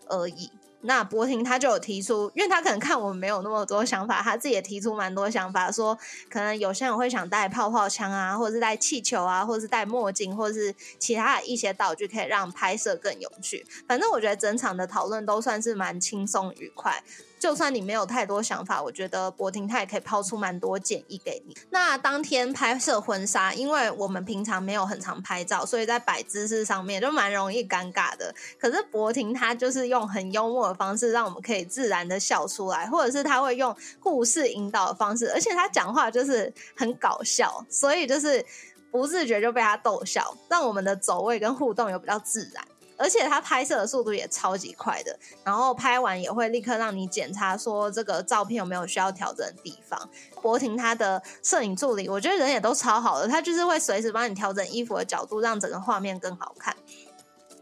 [0.07, 0.51] 而已。
[0.83, 5.99] 那博婷他就有提出，因为他可能看我们没有那么多想法，他自己也提出蛮多想法，说
[6.29, 13.67] 可能有些人会想带泡泡枪啊，或者是带气球啊，或者是戴墨镜，或者是其他的一些道具，可以让拍摄更有趣。
[13.89, 17.03] 反正我觉得整场的讨论都算是蛮轻松愉快。
[17.39, 21.57] 就算你没有太多想法，我觉得博婷他也可以抛出蛮多建议给你。
[21.71, 28.35] 那当天拍摄婚纱，因为我们平常没有很常拍照，所以在摆姿势上面就蛮容易尴尬的。
[28.59, 38.45] 可是博婷他就是用很幽默的方式，让我们可以自然的笑出来，或者是他会用故事引导的方式，而且他讲话就是很搞笑，所以就是
[38.91, 42.65] 不自觉就被他逗笑，让我们的走位跟互动有比较自然。
[42.97, 50.11] 而且它拍摄的速度也超级快的，然后拍完也会立刻让你检查说这个照片有没有需要调整的地方。
[50.41, 56.77] 博婷他的摄影助理，我觉得人也都超好的，他就是会随时帮你调整衣服的角度，让整个画面更好看。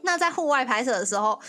[0.03, 1.41] 那在户外拍摄的时候。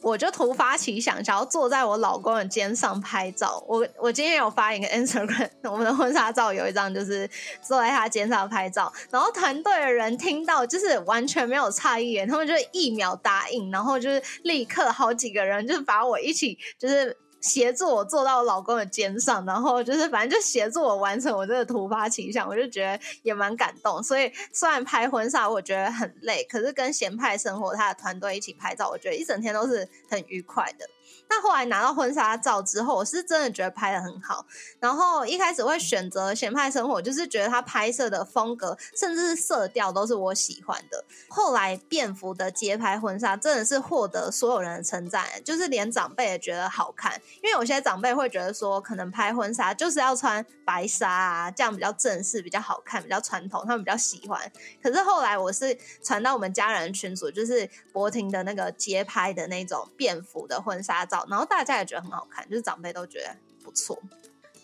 [0.00, 3.62] 我就突发奇想，想要坐在我老公的肩上拍照。
[3.66, 7.28] 我我今天有发一个 Instagram， 我们的婚纱照有一张就是
[7.60, 8.92] 坐在他肩上拍照。
[9.10, 17.16] 然后团队的人听到就是完全没有诧异，他们就一秒答应，然后就是立刻好几个人就是把我一起就是。
[17.40, 24.02] 协助我坐到我老公的肩上，然后就是反正就协助我完成我这个突发奇想，我就觉得也蛮感动。
[24.02, 30.86] 所以虽然拍婚纱我觉得很累，可是跟贤派生活他的团队一起拍照，我觉得一整天都是很愉快的。
[31.30, 34.46] 那后来拿到婚纱照之后，我是真的觉得拍的很好。
[34.80, 41.04] 然后一开始会选择咸派生活，就是觉得他拍摄的风格，甚至是色调都是我喜欢的。
[41.28, 47.20] 后来便服的街拍婚纱真的是获得所有人的称赞，就是连长辈也觉得好看。
[47.42, 54.40] 因为有些长辈会觉得说，可能拍婚纱就是要穿白纱啊，这样比较正式、比较好看、比较传统，他们比较喜欢。
[54.82, 61.17] 可是后来我是传到我们家人群组，就是博婷的那个街拍的那种便服的婚纱照。
[61.28, 63.98] 然后大家也觉得很好看，就是长辈都觉得不错，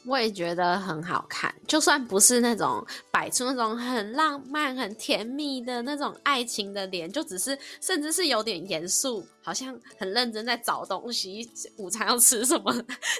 [0.06, 1.54] 我也觉得很好看。
[1.66, 12.70] 就算不是那种摆出那种很浪漫、很甜蜜的那种爱情的脸，就只是甚至是有点严肃，好像很认真在找东西，午餐要吃什么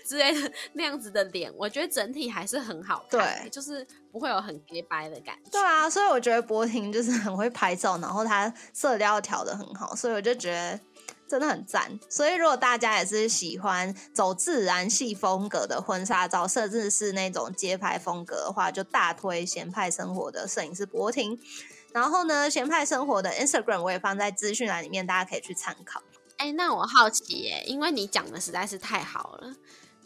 [0.07, 5.51] 之类的那样子的脸，我觉得整体还是很好看，对，就是不会有很洁白的感觉。
[5.51, 10.78] 对啊，所以我觉得博婷就是很会拍照，然后她色调调的很好，所以我就觉得。
[11.27, 21.39] 真的很赞，所以如果大家也是喜欢走自然系风格的婚纱照，甚至是那种街拍风格的话，就大推贤派生活的摄影师博婷。
[21.93, 26.03] 然后呢，贤派生活的 Instagram 我也放在资讯栏里面，大家可以去参考。
[26.37, 29.55] 哎，那我好奇耶，因为你讲的实在是太好了。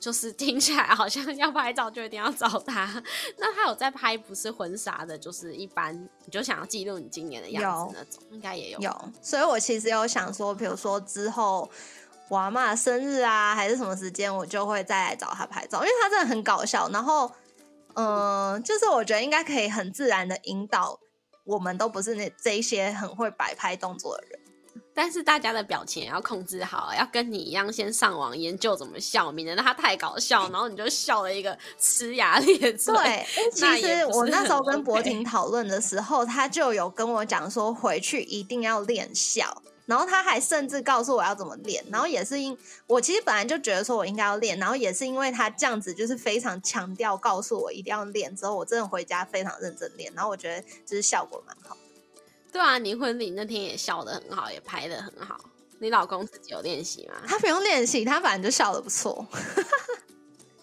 [0.01, 3.03] 就是听起来好像要拍照就一定要找他。
[3.37, 5.95] 那他有在拍不是婚纱的，就是一般
[6.25, 8.79] 你就想要记录你今年的样子那种，应该也有。
[8.81, 11.69] 有，所以我其实有想说，比如说之后
[12.31, 16.89] 娃妈生日啊，还是什么时间，我就会再来找他拍照，因为他真的很搞笑。
[16.91, 17.31] 然后，
[17.95, 21.01] 嗯，就是我觉得应该可以很自然的引导，
[21.45, 24.41] 我们都不是那这一些很会摆拍动作的人。
[24.99, 32.93] 但是大家的表情也要控制好，要跟你一样先上网研究怎么笑，免得他太搞笑，然后你就笑了一个呲牙咧嘴。
[32.93, 33.25] 对，
[33.55, 51.77] 其实我那时候跟博婷 讨论的时候，他就有跟我讲说，回去一定要练笑，然后他还甚至告诉我要怎么练，然后也是因我其实本来就觉得说我应该要练，然后也是因为他这样子就是非常强调告诉我一定要练，之后我真的回家非常认真练，然后我觉得就是效果蛮好。
[52.53, 55.39] 对啊，你婚礼那天也笑得很好，也拍得很好。
[55.81, 57.15] 你老公自己有练习吗？
[57.27, 59.27] 他不用练习，他反正就笑得不错。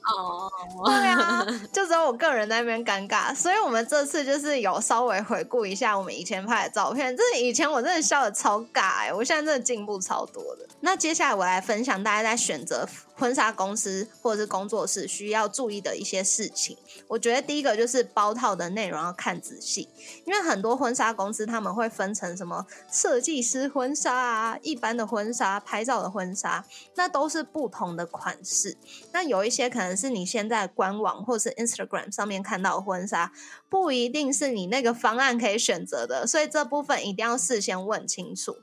[0.07, 0.51] 哦，
[0.85, 7.15] 对啊，就只有我个人在那边尴尬，所以我们这次就是有稍微回顾一下我们以前拍的照片。
[7.17, 10.67] 这以前我真的笑的超尬哎，我现在真的进步超多的。
[10.81, 12.87] 那接下来我来分享大家在选择。
[13.17, 19.87] 婚纱公司或者是工作室需要注意的一些事情，我觉得第一个就是包套的内容要看仔细，
[20.25, 28.77] 因为很多婚纱公司他们会分成什么设计师婚纱啊、一般的婚纱、拍照的婚纱，那都是不同的款式。
[29.13, 33.31] 那有一些可能是你现在官网或是 Instagram 上面看到的婚纱，
[33.69, 38.57] 不一定是你那个方案可以选择的，所以这部分一定要事先问清楚。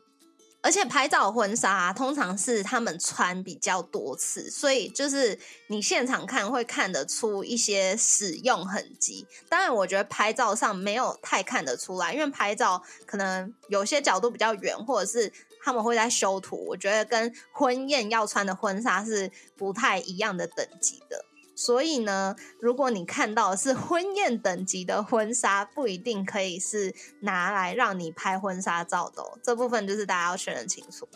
[0.63, 5.37] 而且拍照婚纱通常是他们穿比较多次，所以就是
[5.67, 9.27] 你现场看会看得出一些使用痕迹。
[9.49, 15.33] 当然，我觉得拍照上没有太看得出来，因为拍照可能有些角度比较远，或者是
[15.65, 16.65] 他们会在修图。
[16.69, 21.25] 我觉得跟婚宴要穿的婚纱是不太一样的等级的。
[21.65, 29.23] 所以呢，如果你看到是婚宴等级的婚纱，不一定可以是拿来让你拍婚纱照的。
[29.45, 31.07] 这部分就是大家要确认清楚。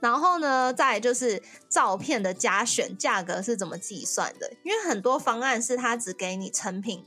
[0.00, 4.50] 然后呢，再就是照片的加选价格是怎么计算的？
[4.62, 7.04] 因为很多方案是他只给你成品。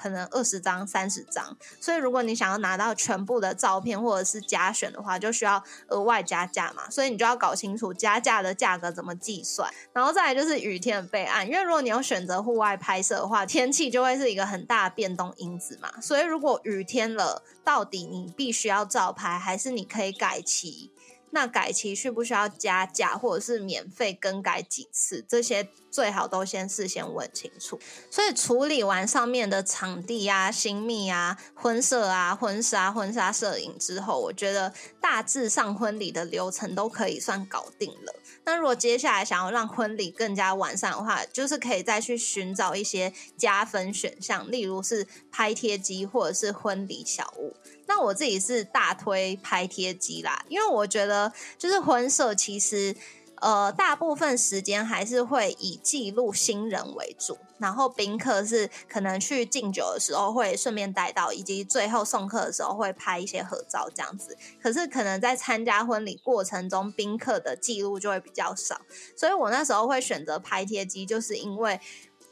[0.00, 6.88] 可能二十张、三十张，所以如果你想要拿到全部的照片或者是加选的话，就需要额外加价嘛。
[6.88, 9.70] 所以你就要搞清楚加价的价格怎么计算。
[9.92, 16.00] 然后再来就是雨天的备案，因为如果你要选择户外拍摄的话，天气就会是一个很大的变动因子嘛。
[16.00, 20.90] 所以如果雨天了，到底你必须要照拍，还是你可以改期？
[21.30, 25.24] 那改期需不需要加价，或者是免费更改几次？
[25.28, 27.78] 这些最好都先事先问清楚。
[28.10, 38.14] 所以处理完上面的场地啊、新密啊、婚摄啊、婚纱、婚纱摄影之后，我觉得大致上婚礼的流程都可以算搞定了。
[38.50, 47.54] 那如果接下来想要让婚礼更加完善的话，就是可以再去寻找一些加分选项，例如是拍贴机或者是婚礼小物。
[47.86, 52.96] 那我自己是大推拍贴机啦，因为我觉得就是婚摄其实
[53.36, 64.36] 呃大部分时间还是会以记录新人为主，然后宾客是可能去敬酒的时候会顺便带到，以及最后送客的时候会拍一些合照这样子。
[64.60, 68.80] 可是可能在参加婚礼过程中，宾客的记录就会比较少，
[69.14, 71.78] 所以我那时候会选择拍贴机，就是因为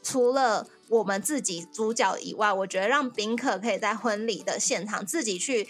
[0.01, 5.69] 除了我们自己主角以外，我觉得让宾客可以在婚礼的现场自己去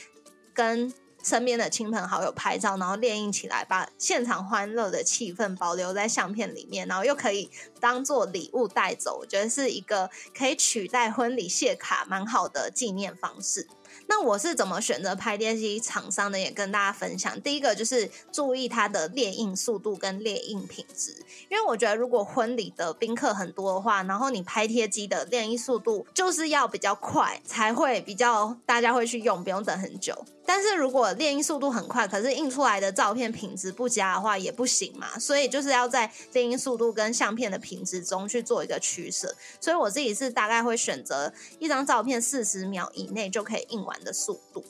[0.54, 0.94] 跟
[1.24, 7.50] 身边的亲朋好友拍照，然后列印起来，把现场欢乐的气氛保留在相片里面，然后又可以
[7.80, 13.68] 当做礼物带走，我觉得是一个可以取代婚礼谢卡蛮好的纪念方式。
[14.08, 16.40] 那我是怎么选择拍贴机厂商的？
[16.40, 17.40] 也跟大家分享。
[17.42, 21.16] 第一个就是注意它的列印速度跟列印品质，
[21.50, 30.24] 因为我觉得如果婚礼的宾客很多的话，然后你拍贴机的列印速度就是要比较快，才会比较大家会去用，不用等很久。
[30.50, 35.08] 但是如果练音速度很快，可是印出来的照片品质不佳的话，也不行嘛。
[35.20, 39.36] 所以就是要在练音速度跟相片的品质中去做一个取舍。
[39.62, 44.66] 所以我自己是大概会选择一张照片四十秒以内就可以印完的速度。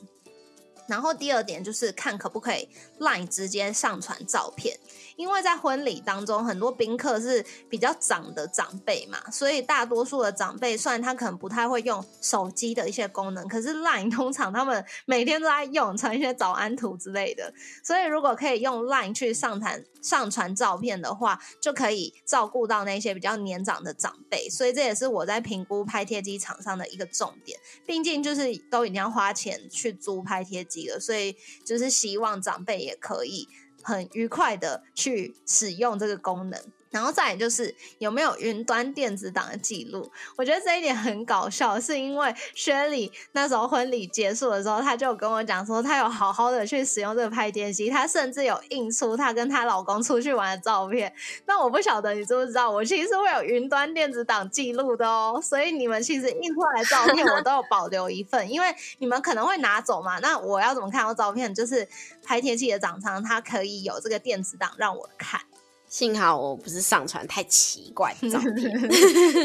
[0.86, 2.68] 然后第二点就是看可不可以
[2.98, 4.78] LINE 直接上传照片，
[5.20, 17.52] 因为在婚礼当中，很多宾客是比较长的长辈嘛，所以大多数的长辈虽然他可能不太会用手机的一些功能，可是 LINE 通常他们每天都在用，传一些早安图之类的，
[17.84, 30.98] 所以如果可以用 LINE 去上传上传照片的话，就可以照顾到那些比较年长的长辈，所以这也是我在评估拍贴机厂商的一个重点，毕竟就是都已经要花钱去租拍贴机了。
[30.98, 33.46] 所以就是希望长辈也可以
[33.82, 36.60] 很愉快的去使用这个功能。
[36.90, 40.10] 然后再来就是有没有云端电子档的记录？
[40.36, 51.12] 我觉得这一点很搞笑，是因为薛礼那时候婚礼结束的时候，他就跟我讲说，他有好好的去使用这个拍贴机，他甚至有印出他跟她老公出去玩的照片。
[51.46, 55.40] 那我不晓得你知不知道，我其实会有云端电子档记录的哦。
[55.42, 58.66] 所以你们其实印出来的照片，我都有保留一份， 因为
[58.98, 60.18] 你们可能会拿走嘛。
[60.18, 61.54] 那我要怎么看到照片？
[61.54, 61.88] 就是
[62.22, 65.40] 拍天气的长仓，它可以有这个电子档让我看。
[65.90, 68.54] 幸好我不是上传太奇怪的照片，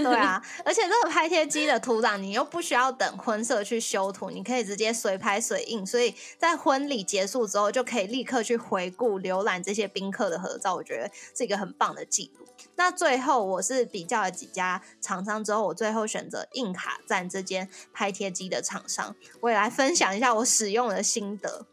[0.04, 12.46] 对啊，而且这个拍贴机的图档你又不需要等婚摄去修图，你可以直接随拍随印，所以在婚礼结束之后就可以立刻去回顾浏览这些宾客的合照，我觉得是一个很棒的记录。
[12.76, 21.66] 那最后我是比较了几家厂商之后，我最后选择印卡站这间拍贴机的厂商，我也来分享一下我使用的心得。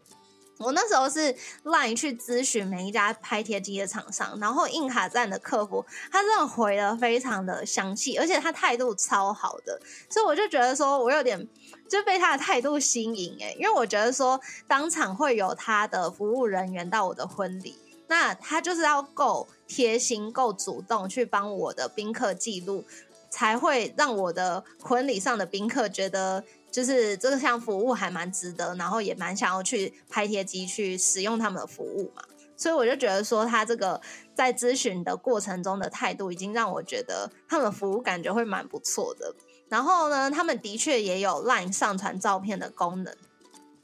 [0.62, 1.34] 我那时候是
[1.64, 11.48] LINE 去咨询每一家拍贴机的厂商，然后印卡站的客服，他真的回的非常的详细，而且他态度超好的，所以我就觉得说我有点
[11.88, 22.84] 就被他的态度吸引诶，因为我觉得说当场会有他的服务人员到我的婚礼，那他就是要够贴心、够主动去帮我的宾客记录，
[23.30, 26.44] 才会让我的婚礼上的宾客觉得。
[26.72, 32.22] 就是这个项服务还蛮值得，然后也蛮想要去拍贴机去使用他们的服务嘛，
[32.56, 34.00] 所以我就觉得说他这个
[34.34, 39.34] 在咨询的过程中的态度，已经让我觉得他们服务感觉会蛮不错的。
[39.68, 43.14] 然后呢，他们的确也有 LINE 上传照片的功能。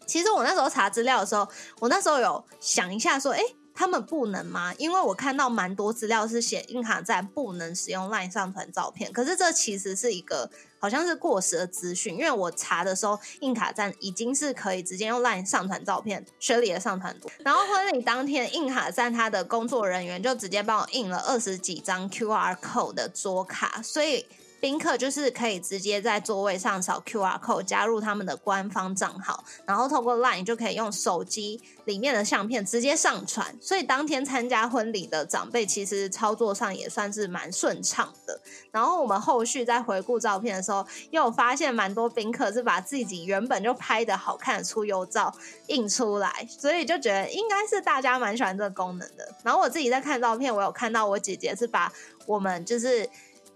[0.07, 1.47] 其实我那时候查资料的时候，
[1.81, 3.41] 我那时候有想一下说，哎。
[3.81, 4.75] 他们不能吗？
[4.77, 12.15] 因为我看到蛮多资料是写硬卡站不能使用 LINE 上传照片，可是这其实是一个好像是过时的资讯。
[12.15, 17.31] 因为我查的时候，印卡站已经是可以直接用 LINE 上传照片，雪里的上传图。
[17.45, 24.27] 然后婚礼当天，印卡站他的工作人员就直接帮我印了二十几张 QR code 的桌卡，所以。
[24.61, 38.41] 宾客就是可以直接在座位上扫 QR code 加入他们的官方账号，然后透过 LINE 就可以用手机里面的相片直接上传，所以当天参加婚礼的长辈其实操作上也算是蛮顺畅的。
[38.73, 45.33] 然后我们后续在回顾照片的时候，又发现蛮多宾客是把自己原本就拍的好看的出游照
[45.69, 49.33] 印出来，所以就觉得应该是大家蛮喜欢这个功能的。
[49.45, 51.93] 然后我自己在看照片，我有看到我姐姐是把
[52.27, 53.09] 我们就是。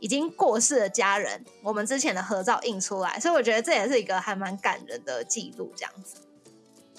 [0.03, 6.16] 已经过世的家人，我们之前的合照印出来，所以我觉得这也是一个还蛮感人的记录，这样子。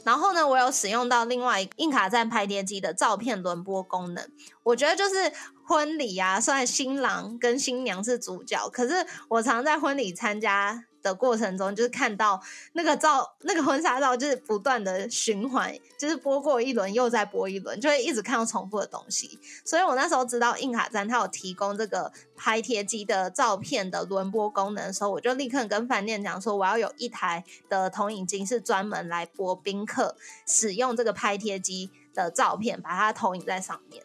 [0.06, 4.26] 然后呢，我有使用到另外一个印卡站拍碟机的照片轮播功能。
[4.64, 5.34] 我觉得就是
[5.66, 10.86] 婚礼啊，虽然新郎跟新娘是主角，可是我常在婚礼参加。
[11.04, 12.42] 的过程中，就是看到
[12.72, 19.38] 那个照，那个婚纱照，就是不断的循环，就是播过一轮又再播一轮，就会一直看到重复的东西。
[19.66, 30.16] 所以我那时候知道印卡站它有提供这个拍贴机的照片的轮播功能的时候，我就立刻跟饭店讲说，我要有一台的投影机是专门来播宾客
[30.48, 34.04] 使用这个拍贴机的照片，把它投影在上面。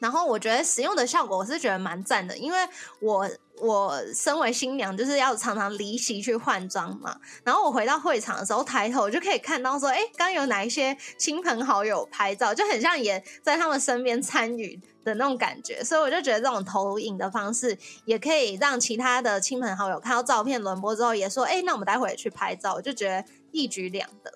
[0.00, 2.58] 然后我觉得使用的效果我是觉得蛮赞的，因为
[3.00, 3.30] 我
[3.60, 7.16] 我身为新娘就是要常常离席去换装嘛。
[7.44, 15.84] 然后我回到会场的时候抬头就可以看到说，哎，刚有哪一些亲朋好友拍照，就很像也在他们身边参与的那种感觉。
[15.84, 17.76] 所以我就觉得这种投影的方式
[18.06, 23.22] 也可以让其他的亲朋好友看到照片轮播之后也说，哎，那我们待会也去拍照，我就觉得
[23.52, 24.32] 一举两得。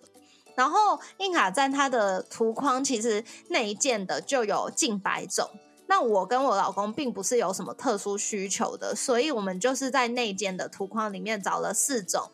[0.56, 5.48] 然后印卡站它的图框其实内建的就有近百种，
[5.86, 12.30] 那我跟我老公并不是有什么特殊需求的，所以我们就是在内建的图框里面找了四种，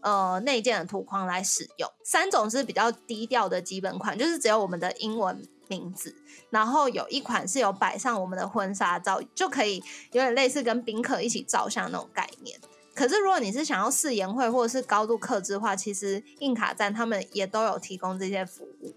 [0.00, 1.90] 呃，内建的图框来使用。
[2.04, 6.14] 三种是比较低调的基本款，就是只有我们的英文名字，
[6.50, 12.58] 然后有一款是有摆上我们的婚纱照，就可以有点类似跟宾客一起照相那种概念。
[12.94, 18.94] 可是，如果你是想要试研会或者是高度克制化，其实硬卡站他们也都有提供这些服务。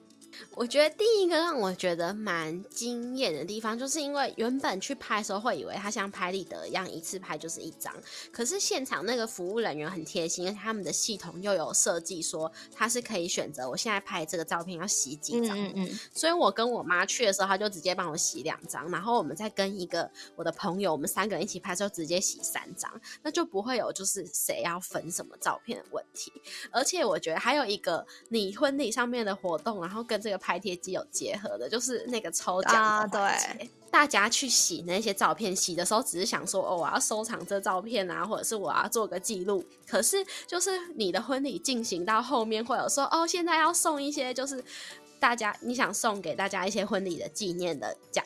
[0.55, 7.93] 我觉得第一个让我觉得蛮惊艳的地方，就是因为原本去拍的时候会以为它像拍立得一样，一次拍就是一张。
[8.31, 15.59] 可是现场那个服务人员很贴心，而且他们的系统又有设计说它是可以选择我现在拍这个照片要洗几张。
[15.59, 15.99] 嗯嗯。
[16.13, 26.31] 所以我跟我妈去的时候，他就直接帮我洗两张，然后我们再跟一个我的朋友，我们三个人一起拍时候直接洗三张，那就不会有就是谁要分什么照片的问题。
[26.71, 33.69] 而且我觉得还有一个你婚礼上面的活动，然后跟这个拍贴机有结合的，就是那个抽奖的环节。
[33.91, 39.63] 大家去洗那些照片，洗的时候只是想说，哦，我要收藏这照片啊，或者是我要做个记录。
[39.85, 44.63] 可是，就是你的婚礼进行到后面，会有说，哦，现在要送一些，就是
[45.19, 48.25] 大家你想送给大家一些婚礼的纪念的奖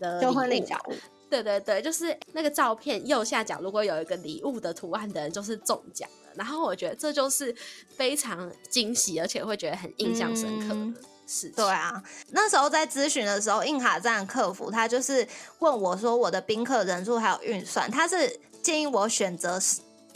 [0.00, 0.94] 的礼物。
[1.30, 6.32] 对对对，就是那个照片右下角，如果有一个礼物的图案的人，就是中奖了。
[6.34, 7.54] 然后我觉得这就是
[7.88, 11.15] 非常惊喜，而且会觉得很印象深刻的。
[11.26, 15.26] 是，对啊，那时候在咨询的时候，印卡站客服他就是
[15.58, 19.60] 问我说我的宾客人数还有运算，他是建议我选择。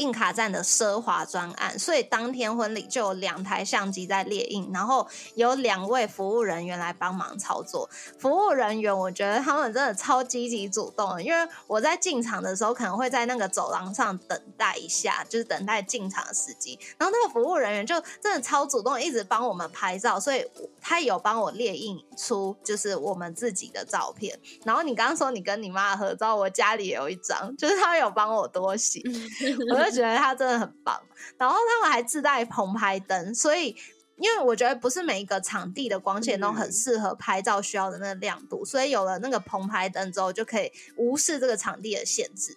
[0.01, 7.89] 印卡站的奢华专案，所以当天婚礼就有两台相机在列印，然后有两位服务人员来帮忙操作。
[8.19, 20.45] 服务人员我觉得他们真的超积极主动的，因为我在进场的时候可能会在那个走廊上等待一下，就是等待进场的时机，然后那个服务人员就真的超主动，一直帮我们拍照，所以
[20.81, 24.39] 他有帮我列印出就是我们自己的照片。
[24.65, 29.03] 然后你刚刚说你跟你妈合照，我家里也有一张，就是他有帮我多洗，
[29.75, 31.01] 我觉得他真的很棒，
[31.37, 33.75] 然后他们还自带棚拍灯，所以
[34.17, 42.57] 因为我觉得不是每一个场地的光线都很适合拍照需要的那个亮度，所以有了那个棚拍灯之后，就可以无视这个场地的限制。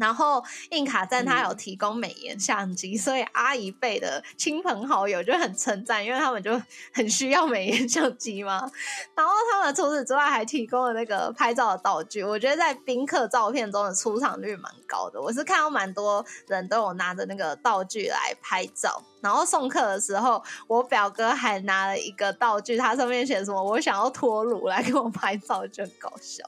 [0.00, 6.60] 然后印卡站它有提供美颜相机，所以阿姨辈的亲朋好友就很称赞，因为他们就
[6.92, 8.70] 很需要美颜相机嘛。
[9.14, 15.20] 然后他们除此之外还提供了那个拍照的道具，我觉得在宾客照片中的出场率蛮高的。
[15.20, 19.02] 我是看到蛮多人都有拿着那个道具来拍照。
[19.20, 26.44] 然后送客的时候，我表哥还拿了一个道具，他上面写什么“我想要脱乳”来给我拍照，就很搞笑。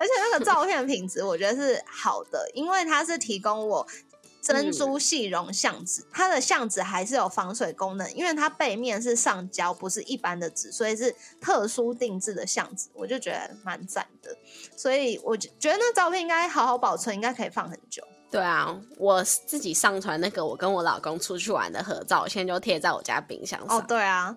[0.00, 3.86] 而且那个照片品质我觉得是好的，因为它是提供我
[4.40, 14.34] 珍珠细绒相纸，它的相纸还是有防水功能，因为它背面是上胶，不是一般的纸，所以是特殊定制的相纸，我就觉得蛮赞的。
[14.74, 18.02] 所以我觉得那照片应该好好保存，应该可以放很久。
[18.30, 23.78] 对啊，我自己上传那个我跟我老公出去玩的合照，我现在就贴在我家冰箱上。
[23.78, 24.34] 哦，对啊，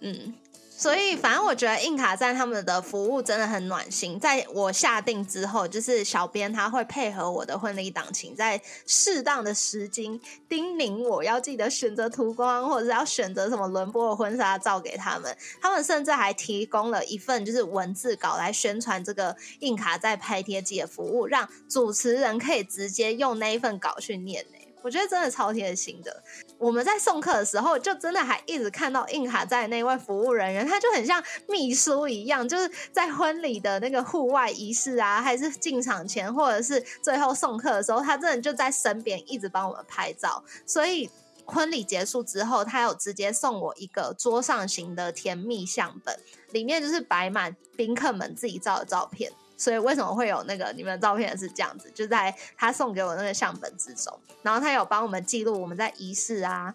[0.00, 0.34] 嗯。
[0.78, 4.20] 所以，反正我觉得印卡站他们的服务真的很暖心。
[4.20, 15.34] 在我下定之后，就是小编他会配合我的婚礼档期，在适当的时间叮咛我要记得选择图光，或者是要选择什么轮播的婚纱照给他们。
[15.62, 24.44] 他们甚至还提供了一份就是文字稿来宣传这个印卡在拍贴机的服务，让主持人可以直接用那一份稿去念。
[24.86, 26.22] 我觉得真的超贴心的。
[26.58, 40.44] 我们在送客的时候，就真的还一直看到印卡在那位服务人员，他就很像秘书一样，就是在婚礼的那个户外仪式啊，还是进场前，或者是最后送客的时候，他真的就在身边一直帮我们拍照。
[40.64, 41.10] 所以
[41.44, 46.16] 婚礼结束之后，他有直接送我一个桌上型的甜蜜相本，
[46.52, 49.32] 里面就是摆满宾客们自己照的照片。
[49.56, 51.90] 所以为什么会有那个你们的照片是这样子？
[51.94, 56.74] 就在他送给我那个相本之中，然后他有帮我们记录我们在仪式啊，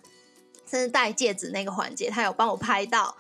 [0.70, 3.16] 甚至戴戒指那个环节，他有帮我拍到。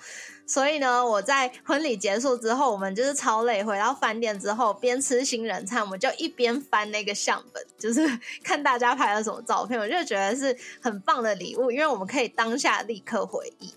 [0.47, 8.05] 所以呢，我在婚礼结束之后，我们就是超累，回到饭店之后，边吃新人餐，我们就一边翻那个相本，就是
[8.43, 13.73] 看大家拍了什么照片，我就觉得是很棒的礼物，因为我们可以当下立刻回忆。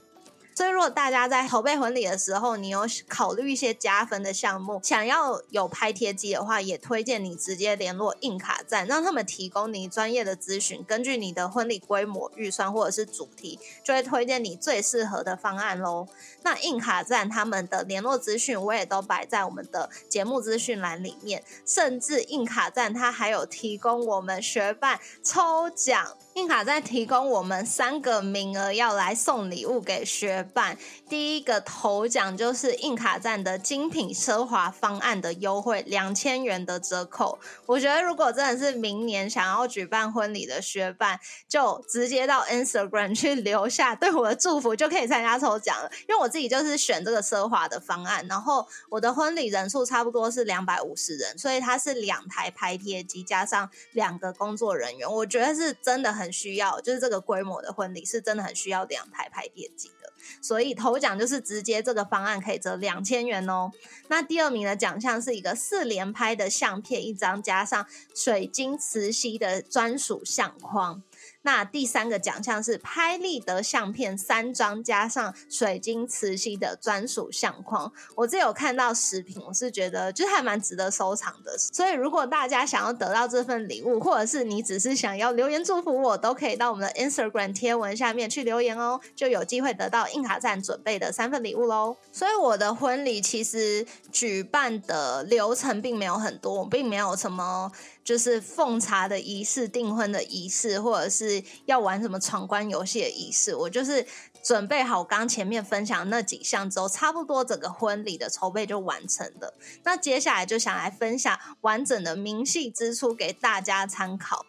[0.54, 16.06] 所以，如果大家在筹备婚礼的时候，你有考虑一些加分的项目，想要有拍贴机的话，也推荐你直接联络印卡站，让他们提供你专业的咨询，根据你的婚礼规模、预算或者是主题，就会推荐你最适合的方案喽。
[16.42, 26.16] 那印卡站他们的联络资讯，我也都摆在我们的节目资讯栏里面，甚至印卡站它还有提供我们学伴抽奖。
[26.34, 30.76] 印卡在提供我们三个名额，要来送礼物给学办。
[31.08, 37.38] 第一个头奖就是印卡站的精品奢华方案的优惠，两千元的折扣。
[37.64, 41.18] 我觉得如果真的是明年想要举办婚礼的学伴，
[41.48, 45.90] 就直接到 Instagram 去留下对我的祝福，就可以参加抽奖了。
[46.08, 56.34] 因为我自己就是选这个奢华的方案，然后我的婚礼人数差不多是两百五十人，所以它是两台拍贴机加上两个工作人员，我觉得是真的很。
[56.34, 63.70] 需要，就是这个规模的婚礼是真的很需要两台拍贴机的，所以头奖就是直接这个方案可以折两千元哦。
[64.08, 71.02] 那第二名的奖项是一个四连拍的相片一张，加上水晶磁吸的专属相框。
[71.44, 77.92] 那第三个奖项是拍立得相片三张，加上水晶磁吸的专属相框。
[78.16, 81.56] 我这有看到视频，我是觉得就还蛮值得收藏的。
[81.58, 91.96] 所以如果大家想要得到这份礼物，或者是你只是想要留言祝福我，都可以到我们的 Instagram 贴文下面去留言哦，就有机会得到印卡站准备的三份礼物喽。
[92.10, 97.70] 所以我的婚礼其实举办的流程并没有很多，我并没有什么。
[98.04, 104.06] 就是奉茶的仪式、订婚的仪式，或者是要玩什么闯关游戏的仪式，我就是
[104.42, 109.54] 准备好刚前面分享那几项之后，差不多整个婚礼的筹备就完成了。
[109.84, 114.44] 那接下来就想来分享完整的明细支出给大家参考。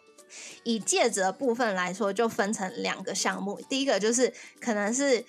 [0.64, 5.24] 以戒指的部分来说，就分成两个项目，第一个就是可能是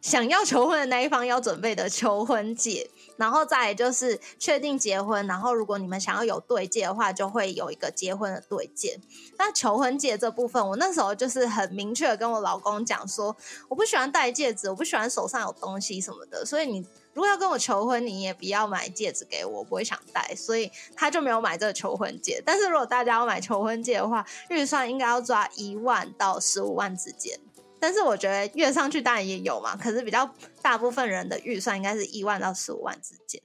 [0.00, 2.88] 想要求婚的那一方要准备的求婚戒。
[3.16, 8.98] 然后再就是确定结婚，然后如果你们想要有对戒的话，就会有一个结婚的对戒。
[9.38, 13.36] 那求婚戒这部分，我那时候就是很明确的跟我老公讲说，
[13.68, 16.44] 我不喜欢戴戒指，我不喜欢手上有东西什么的。
[16.44, 20.34] 所以你如果要跟我求婚，你也不要买戒指给我，我不会想戴。
[20.34, 22.42] 所以他就没有买这个求婚戒。
[22.44, 27.38] 但是如果大家要买求婚戒的话，预算应该要抓一万到十五万之间。
[27.82, 33.42] 但是我觉得越上去当然也有嘛，可是比较大部分人的预算应该是一万到十五万之间。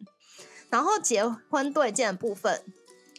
[0.70, 2.62] 然后结婚对戒的部分，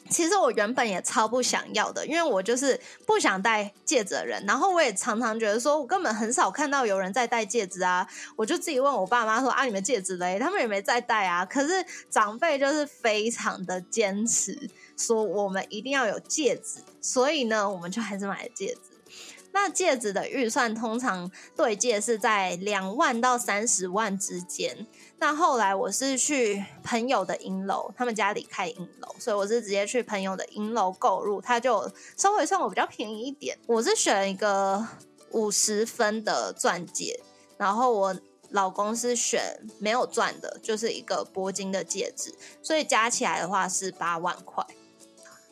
[0.09, 4.45] 其实我原本也超不想要的，因为我就是不想戴戒指的人。
[4.47, 8.07] 然后我也常常觉得说，我根本很少看到有人在戴戒指啊。
[8.37, 11.45] 我就自己问我爸妈说：“啊，你们戒指嘞？”他们也没在戴啊。
[11.45, 18.81] 可是长辈就是非常的坚持，说我们一定要有戒指，所以呢，我们就还是买了戒指。
[19.53, 24.87] 那戒指的预算通常对戒是在两万到三十万之间。
[25.19, 33.59] 那后来我是去朋友的银楼，他们家里开银楼，所以我是直接去朋友的银楼购入，他就稍微算我比较便宜一点。
[33.67, 34.87] 我是选一个
[35.33, 37.19] 五十分的钻戒，
[37.57, 38.17] 然后我
[38.51, 42.33] 老公是选没有钻的，就是一个铂金的戒指，
[42.63, 44.65] 所以加起来的话是八万块。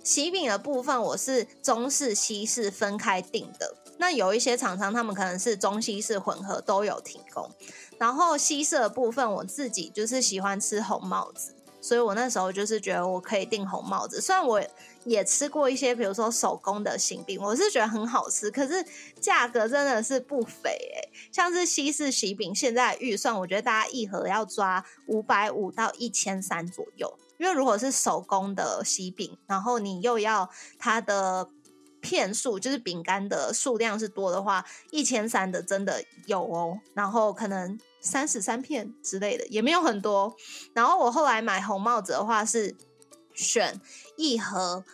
[0.04, 3.74] 喜饼的部分我是中式、西式分开订的。
[3.98, 7.50] 那有一些厂商，他们可能是中西式混合都有提供。
[7.98, 14.20] 然后西式的部分，我自己就是喜欢吃红帽子，所以我那时候就是觉得我可以订红帽子。
[14.20, 14.62] 虽然我
[15.04, 18.84] 也吃过一些，比如说手工的喜饼，我是觉得很好吃，可是
[19.18, 21.08] 价格真的是不菲诶。
[21.32, 31.48] 像是西式喜饼，现在预算我觉得大家一盒要抓五百五到一千三左右，因为如果是手工的喜饼，然后你又要它的。
[32.06, 36.78] 片数就是饼干的数量是多的话，一千三的真的有哦。
[36.94, 40.36] 然后可能三十三片之类的也没有很多。
[40.72, 42.76] 然后我后来买红帽子的话是
[43.34, 43.80] 选
[44.16, 44.84] 一盒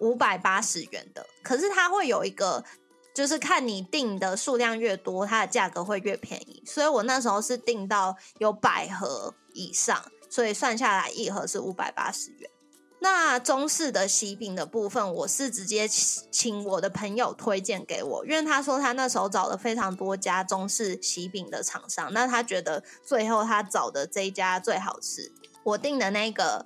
[0.00, 2.62] 五百八十元的，可是它会有一个，
[3.14, 6.62] 就是看你订的数量越多，它的价格会越便宜。
[6.66, 12.50] 所以我那时候是订到有百盒以上，所以算下来一盒是五百八十元。
[13.00, 25.30] 那中式的喜饼的部分，我是直接请我的朋友推荐给我，因为他说他那时候找了非常多家中式喜饼的厂商，那他觉得最后他找的这一家最好吃。
[25.62, 26.64] 我订的那个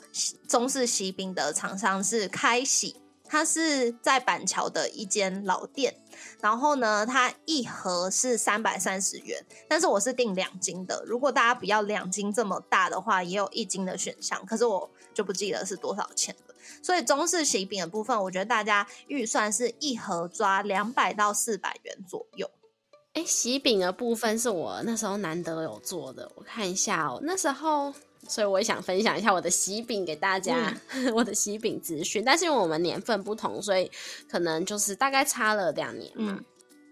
[0.48, 2.96] 中式喜饼的厂商是开喜，
[3.32, 5.94] 它是在板桥的一间老店。
[6.38, 11.02] 然后呢，它一盒是三百三十元，但是我是订两斤的。
[11.06, 16.54] 如果大家不要两斤这么大的话，也有一斤的选项，可是我就不记得是多少钱了。
[16.82, 22.50] 所以中式喜饼的部分，我觉得大家预算是一盒抓两百到四百元左右。
[23.14, 27.94] 哎，喜饼的部分是我那时候难得有做的，我看一下哦，那时候。
[28.28, 30.72] 所以我也想分享一下我的喜饼给大家，
[31.12, 32.24] 我的喜饼资讯。
[32.24, 33.90] 但是因为我们年份不同，所以
[34.28, 36.38] 可能就是大概差了两年嘛，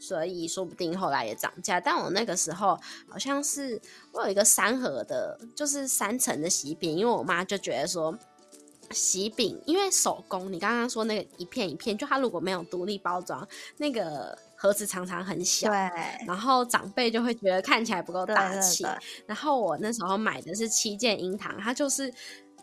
[0.00, 1.80] 所以说不定后来也涨价。
[1.80, 2.78] 但我那个时候
[3.08, 3.80] 好像是
[4.12, 8.18] 我有一个三盒的，就是三层的喜饼，因为我妈就觉得说
[8.90, 14.36] 喜饼因为手工，你刚刚说那个一片一片，就它如果没有独立包装，那个。
[14.62, 15.78] 盒子常常很小，对，
[16.26, 18.84] 然后长辈就会觉得看起来不够大气。
[19.26, 22.12] 然后我那时候买的是七件樱桃，它就是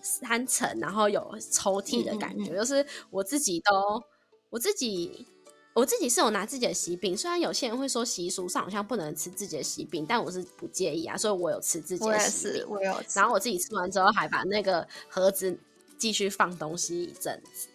[0.04, 4.04] 三层，然后有抽屉的感觉，就是我自己都
[4.52, 5.26] 我自己
[5.74, 12.95] 我自己是有拿自己的喜饼，虽然有些人会说习俗上好像不能吃自己的喜饼，但我是不介意啊，所以我有吃自己的喜饼，我有。
[13.16, 15.60] 然后我自己吃完之后还把那个盒子
[15.98, 17.70] 继续放东西一阵子。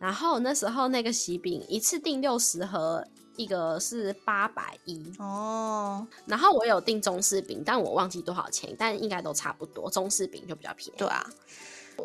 [0.00, 3.06] 然后那时候那个喜饼一次订六十盒。
[3.36, 9.90] 一个是八百一哦，然后我有订中式饼，但我忘记多少钱，但应该都差不多。
[9.90, 10.98] 中式饼就比较便宜。
[10.98, 11.26] 对啊，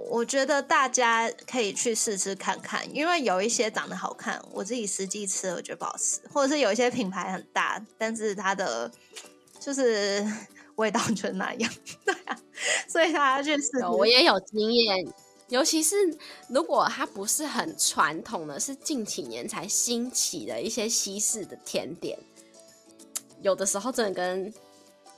[0.09, 8.91] 我觉得大家可以去试吃看看，因为有一些长得好看，我自己实际吃我觉得不好吃，或者是有一些品牌很大，但是它的
[9.59, 10.25] 就是
[10.75, 11.71] 味道就那样。
[12.05, 12.39] 对啊，
[12.87, 13.85] 所以大家去试。
[13.85, 15.05] 我也有经验。
[15.49, 15.95] 尤其是
[16.49, 22.17] 如果它不是很传统的，是近几年才兴起的一些西式的甜点，
[23.41, 24.53] 有的时候真的跟。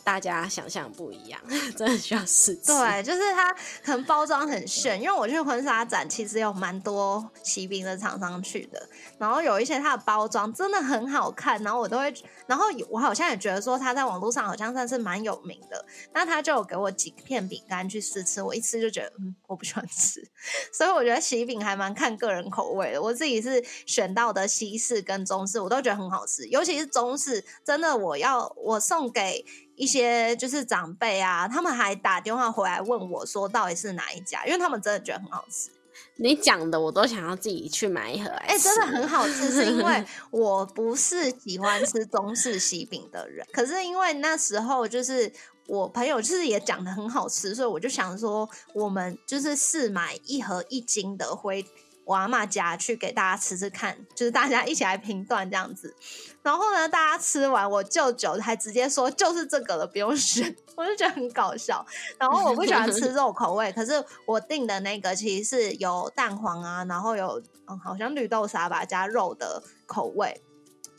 [0.10, 1.40] 大家想象不一样，
[1.78, 2.56] 真的需要试。
[2.66, 3.54] 对，就是它
[3.84, 8.90] 可能包装很炫，因为我去婚纱展，其实有蛮多喜饼的厂商去的，
[9.20, 12.12] 然后有一些它的包装真的很好看，然后我都会，
[12.48, 20.28] 然后我好像也觉得说它在网络上好像算是蛮有名的，那他就有给我几片饼干去试吃，我一吃就觉得嗯我不喜欢吃，
[20.74, 23.00] 所以我觉得喜饼还蛮看个人口味的。
[23.00, 29.46] 我自己是选到的西式跟中式，我都觉得很好吃，尤其是中式，真的我要我送给。
[29.80, 34.46] 一些就是长辈啊，他们还打电话回来问我说，到底是哪一家？
[34.46, 35.72] 因为他们真的觉得很好吃。
[36.18, 38.30] 你讲的我都想要自己去买一盒。
[38.30, 45.32] 哎，真的很好吃，是因为 我不是喜欢吃中式喜饼的人，可是因为那时候就是
[45.66, 51.66] 我朋友就是也讲的很好吃，所以我就想说，我们就是试买一盒一斤的回。
[52.06, 55.96] 我阿妈家去给大家吃吃看，就是大家一起来评断这样子。
[56.42, 60.56] 然后呢，大家吃完，我舅舅还直接说就是这个了，不用选。
[60.76, 61.86] 我就觉得很搞笑。
[62.18, 70.42] 然后我不喜欢吃肉口味，可是我订的那个其实是有蛋黄啊，然后有嗯好像绿豆沙吧加肉的口味，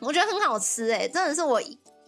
[0.01, 1.61] 我觉得很好吃哎，真的是我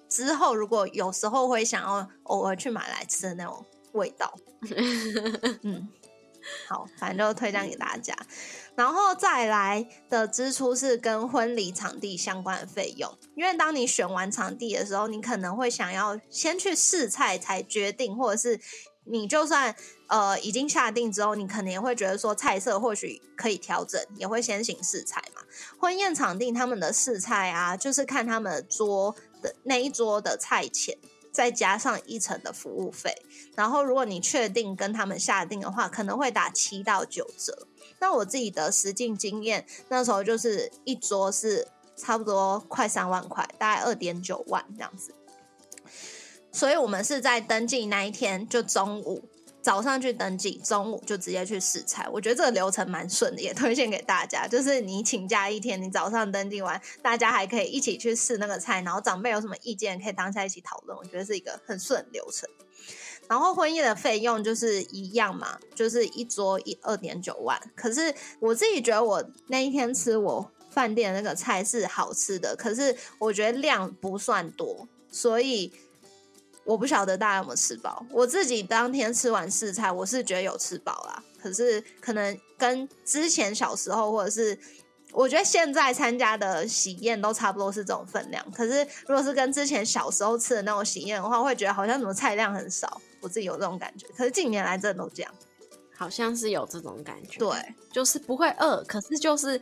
[0.09, 4.31] 之后如果有时候会想要偶尔去买来吃的那种味道。
[5.63, 5.89] 嗯，
[6.69, 8.15] 好，反正就推荐给大家。
[8.75, 18.59] 然后再来的支出是跟婚礼场地相关的费用，因为当你选完场地的时候，你可能会想要先去试菜才决定，或者是
[19.05, 19.75] 你就算
[20.09, 25.43] 呃已经下定之后，你可能也会觉得说菜色或许可以调整，也会先行试菜嘛。
[25.79, 30.97] 婚宴场地他们的试菜啊，就是看他们桌的那一桌的菜钱，
[31.33, 33.11] 再加上一层的服务费，
[33.57, 37.67] 然后如果你确定跟他们下定的话，可能会打七到九折。
[37.99, 41.67] 那我自己的实境经验，那时候就是一桌是
[41.97, 45.15] 差不多快三万块，大概二点九万这样子。
[46.53, 49.25] 所以我们是在登记那一天就中午
[49.63, 52.07] 早上去登记，中午就直接去试菜。
[52.13, 54.47] 我觉得这个流程蛮顺的，也推荐给大家。
[54.49, 60.99] 就是你请假一天，你早上登记完，大家还可以一起去试那个菜，然后长辈有什么意见可以当下一起讨论。
[60.99, 62.49] 我觉得是一个很顺流程。
[63.29, 67.59] 然后婚宴的费用就是一样嘛，就是一桌一二点九万。
[67.77, 75.73] 可是我自己觉得，我那一天吃我饭店那个菜是好吃的，可是我觉得量不算多，所以
[76.65, 78.05] 我不晓得大家有没有吃饱。
[78.11, 81.23] 我自己当天吃完试菜，我是觉得有吃饱啦。
[81.41, 84.57] 可是可能跟之前小时候，或者是
[85.13, 88.45] 我觉得现在参加的喜宴都差不多是这种分量。
[88.53, 93.01] 可是如果是跟之前小时候吃的那种喜宴的话，会觉得好像怎么菜量很少。
[93.21, 95.33] 我自己有这种感觉，可是近年来真的都这样。
[95.95, 99.61] 好像是有这种感觉，对，就是不会饿，可是就是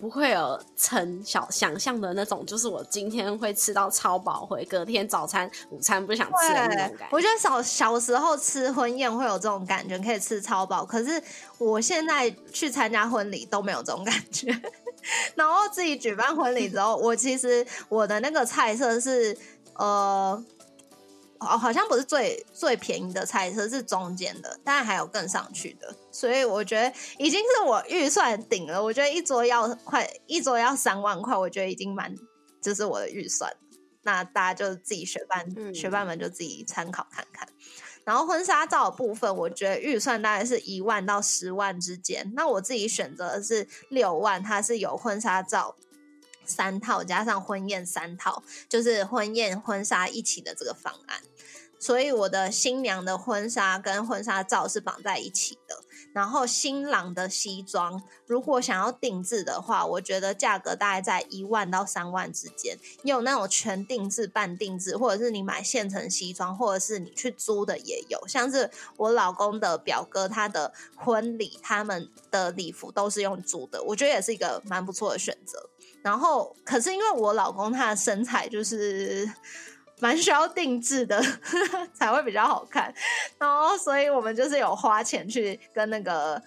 [0.00, 7.08] 不会有成小想象的那种，就是我今天会吃到超饱，回隔天早餐、午餐不想吃的那种感觉。
[7.10, 10.86] 我觉得小小时候吃婚宴会有这种感觉，可以吃超饱。
[10.86, 11.22] 可是
[11.58, 14.58] 我现在去参加婚礼都没有这种感觉。
[15.36, 19.36] 然后自己举办婚礼之后，我其实我的那个菜色是
[19.74, 20.42] 呃。
[21.40, 28.82] 哦，好像不是最最便宜的菜车，是中间的，当然还有更上去的，所以我觉得已经是我预算顶了。
[28.82, 32.14] 我觉得一桌要快，一桌要三万块，我觉得已经蛮，
[32.60, 33.50] 这是我的预算。
[34.02, 37.48] 那大家就自己学伴，学伴们就自己参考看看。
[38.04, 42.30] 然后婚纱照的部分，我觉得预算大概是一万到十万之间。
[42.34, 45.76] 那我自己选择的是六万，它是有婚纱照。
[46.46, 51.20] 三套加上婚宴三套，就是婚宴婚纱一起的这个方案。
[51.80, 55.82] 所以我的新娘的婚纱跟婚纱照是绑在一起的。
[56.12, 62.76] 然后新郎的西装，如果想要定制的话，我觉得价格大概在一万到三万之间。
[63.02, 68.26] 你有那种全定制、半定制，或者是你买现成西装，或者是你去租的也有。
[68.26, 75.70] 像是我老公的表哥，他的婚礼，他们的礼服都是用租的，我觉得也是一个蛮不错的选择。
[76.02, 79.30] 然后，可是因为我老公他的身材就是
[80.00, 81.22] 蛮需要定制的，
[81.94, 82.92] 才会比较好看。
[83.38, 86.42] 然后，所以我们就是有花钱去跟那个，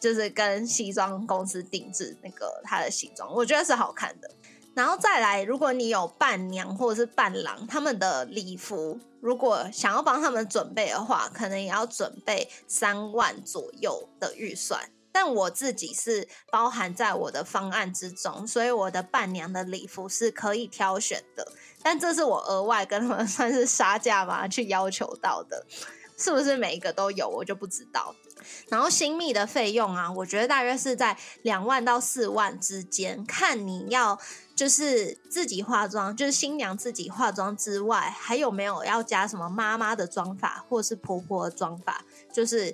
[0.00, 4.30] 就是跟西装公司定制那个他的西装，我觉得是好看的。
[4.74, 14.80] 然后再来，如果你有伴娘或者是伴郎，他们的礼服，如果想要帮他们准备的话，可能也要准备三万左右的预算。
[15.20, 21.44] 但我自己是包含在我的方案之中，所以我的伴娘的礼服是可以挑选的。
[21.82, 25.66] 但这是我额外跟他们 算是杀价嘛，去要求到的，
[26.16, 28.14] 是不是每一个都有，我就不知道。
[28.68, 34.16] 然后新密的费用啊，我觉得大约是在两万到四万之间，看你要
[34.54, 42.72] 就是自己化妆，就是新娘自己化妆之外，还有没有要加什么妈妈的妆法或是婆婆的妆法，就是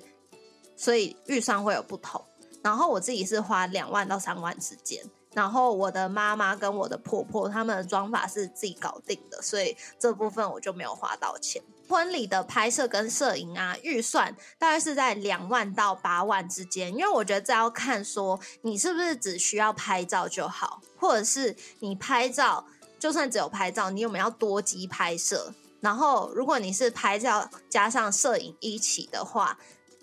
[0.77, 2.23] 所以预算会有不同。
[2.65, 5.03] 然后我自己是花两万到三万之间，
[5.35, 11.61] 然后我的妈妈跟我的婆婆他们的妆法是自己搞定的，所以这部分我就没有花到钱。
[11.87, 22.65] 婚礼的拍摄跟摄影啊，预算大概是在两万到八万之间，因为我觉得这要看说你是不是只需要拍照就好，或者是你拍照
[22.97, 25.53] 就算只有拍照，你有没有要多机拍摄？
[25.81, 29.55] 然后如果你是拍照加上摄影一起的话。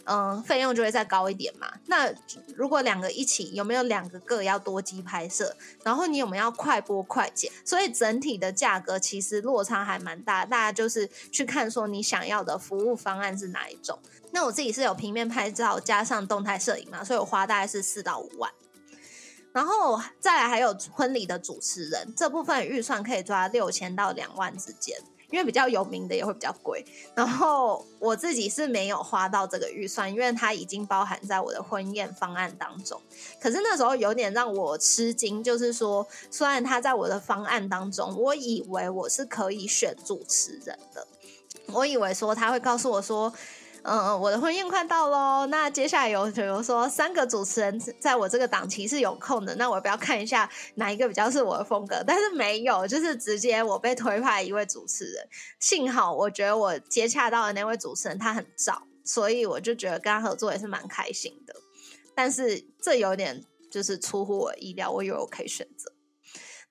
[0.05, 1.73] 嗯，费用就会再高一点嘛。
[1.87, 2.13] 那
[2.57, 5.55] 如果两个一起，有没有两个各要多机拍摄？
[5.85, 7.51] 然后你有没有要快播快剪？
[7.65, 10.45] 所以整体的价格其实落差还蛮大。
[10.45, 13.99] 大家就是去看说你想要的服务方案是哪一种。
[14.33, 18.51] 那我自己是有平面拍照加上动态摄影嘛，所以我花大概是四到五万。
[19.53, 24.97] 然后再来还有婚礼的主持人这部分预算可以抓六千到两万之间。
[25.33, 26.85] 因为比较有名的也会比较贵，
[27.17, 33.01] 然后我自己是没有花到这个预算，因为它已经包含在我的婚宴方案当中。
[33.41, 41.07] 可是那时候有点让我吃惊，就是说，虽然他在我的方案当中，我以为我是可以选主持人的，
[41.73, 43.33] 我以为说他会告诉我说。
[43.85, 45.47] 嗯，我的婚宴快到喽。
[45.47, 52.03] 那接下来有，比如说三个主持人在我这个档期是有空的，那我不要看一下哪一个比较是我的风格。
[52.07, 55.29] 但是没有，就是直接我被推派一位主持人。
[55.59, 61.55] 幸好我觉得我接洽到的那位主持人他很早，所以我就觉得跟他合作也是蛮开心的。
[62.15, 65.92] 但是这有点就是出乎我意料，我以为我可以选择。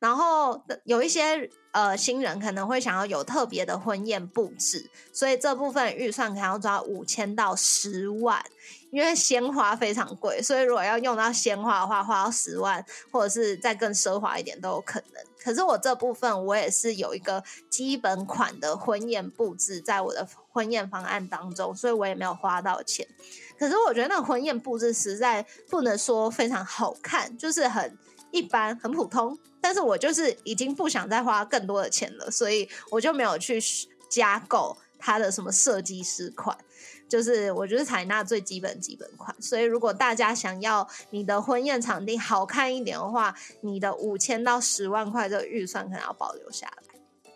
[0.02, 8.44] 然后有一些呃新人可能会想要有特别的婚宴布置，所以这部分预算可能要抓五千到十万，
[8.90, 15.24] 因为鲜花非常贵，所以如果要用到鲜花的话，花到十万或者是再更奢华一点都有可能。
[15.44, 23.08] 可是我这部分我也是有一个基本款的婚宴布置在我的婚宴方案当中，所以我也没有花到钱。
[23.60, 27.96] 可是我觉得那个婚宴布置实在不能说非常好看，就是很
[28.32, 29.38] 一般、很普通。
[29.60, 33.62] 但是我就是已经不想再花更多的钱了，所以我就没有去
[34.10, 36.58] 加购它的什么设计师款，
[37.08, 39.36] 就是我就是采纳最基本基本款。
[39.40, 46.84] 所以如果大家想要你的婚宴场地好看一点的话，你的五千到十万块的预算可能要保留下来。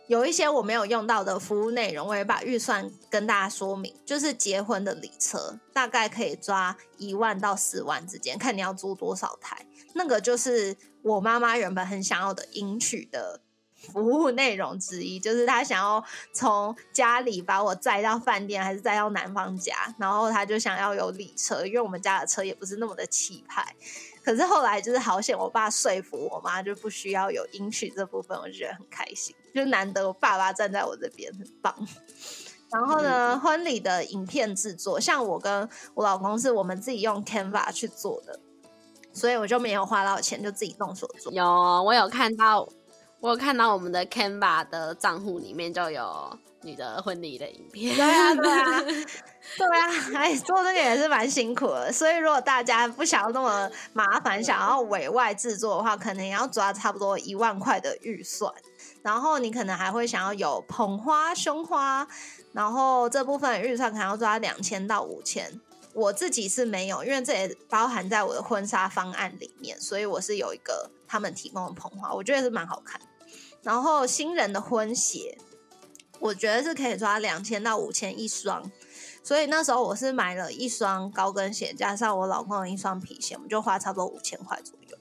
[0.08, 9.66] 有一些我没有用到的服务内容，我也把预算跟大家说明，就是结婚的礼车大概可以抓一万到十万之间，看你要租多少台。
[9.96, 13.40] 那个就是我妈妈原本很想要的迎娶的
[13.74, 23.76] 服务内容之一，就是她想要从家里把我载到饭店，还是载到男方家，然后她就想要有礼车，因为我们家的车也不是那么的气派。
[24.24, 31.88] 可是后来就是好险，我爸说服我妈就不需要有迎娶这部分，我就觉得很开心，就难得我爸爸站在我这边，很棒。
[32.72, 38.40] 然后呢，婚礼的影片制作，像我跟我老公是我们自己用 Canva 去做的，
[39.16, 41.32] 所以我就没有花到钱，就自己动手做。
[41.32, 41.44] 有，
[41.84, 42.68] 我有看到，
[43.22, 47.96] 我有看到我们的 Canva 的账户里面就有你的婚礼的影片。
[47.96, 48.82] 对啊，对啊，
[49.58, 51.92] 对啊，哎，做这个也是蛮辛苦的。
[51.92, 58.54] 所以如果大家不想要那么麻烦，想要委外制作的话，可能要抓差不多一万块的预算。
[59.02, 62.08] 然后你可能还会想要有捧花、胸花。
[62.52, 65.60] 然后这部分预算可能要抓两千到五千，
[65.96, 73.00] 我自己是没有，因为这也包含在我的婚纱方案里面，所以我是有一个他们提供的捧花，我觉得是蛮好看。
[73.64, 75.38] 然后新人的婚鞋，
[76.20, 78.70] 我觉得是可以抓两千到五千一双，
[79.24, 84.98] 所以那时候我是买了一双高跟鞋，加上我老公的一双皮鞋，我们就花差不多五千块左右。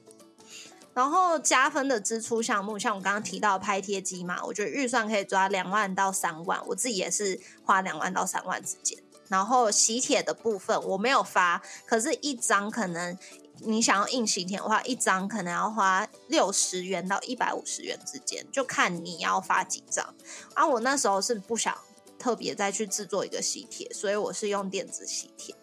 [0.95, 8.97] 然后加分的支出项目，像我刚刚提到拍贴机嘛，我觉得预算可以抓两万到三万，我自己也是花两万到三万之间。
[9.29, 13.18] 然后喜帖的部分我没有发，可是一张可能
[13.61, 20.14] 你想要印喜帖的话，一张可能要花六十元到一百五十元之间，就看你要发几张。
[20.55, 21.75] 啊，我那时候是不想
[22.18, 25.55] 特别再去制作一个喜帖，所以我是用电子喜帖。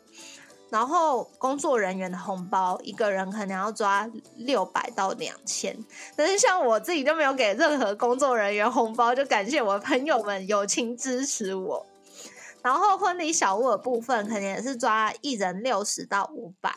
[0.69, 5.77] 然后工作人员的红包，一个人可能要抓六百到两千，
[6.15, 11.85] 但是像我自己就没有给任何工作人员红包，就感谢我的朋友们友情支持我。
[12.63, 16.73] 然后婚礼小物的部分，肯定也是抓一人六十到五百。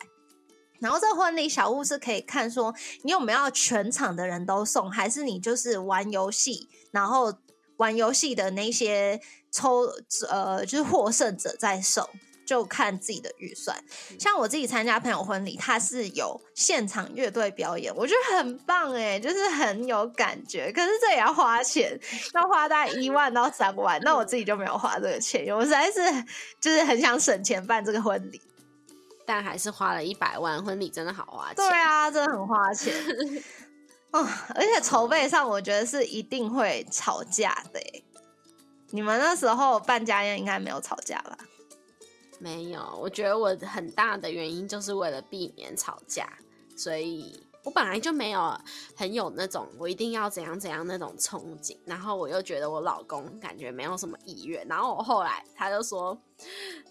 [0.80, 2.74] 然后这婚礼小物是可以看说
[3.04, 7.32] 你有没有全场的人都送，还是你就是玩游戏，然后
[7.76, 9.20] 玩游戏的那些
[9.50, 9.88] 抽
[10.28, 12.08] 呃就是获胜者在送。
[12.46, 13.76] 就看自己的预算，
[14.18, 20.70] 像我自己参加朋友婚礼，他是有现场乐队表演，我觉得很棒哎，就是很有感觉。
[20.72, 21.98] 可是这也要花钱，
[22.34, 26.00] 要花大概一万到三万，那我自己就没有花这个钱，我实在是
[26.60, 28.40] 就是很想省钱办这个婚礼，
[29.26, 31.56] 但还是花了一百万，婚礼真的好花钱。
[31.56, 32.92] 对啊，真的很花钱
[34.12, 37.80] 哦，而且筹备上我觉得是一定会吵架的。
[38.90, 41.36] 你们那时候办家宴应该没有吵架吧？
[42.44, 46.30] 没有，我觉得我很大的原因就是为了避免吵架，
[46.76, 48.54] 所以我本来就没有
[48.94, 56.14] 很有那种我一定要怎样怎样那种憧憬，然后我又觉得我老公感觉没有什么意愿，然后我后来他就说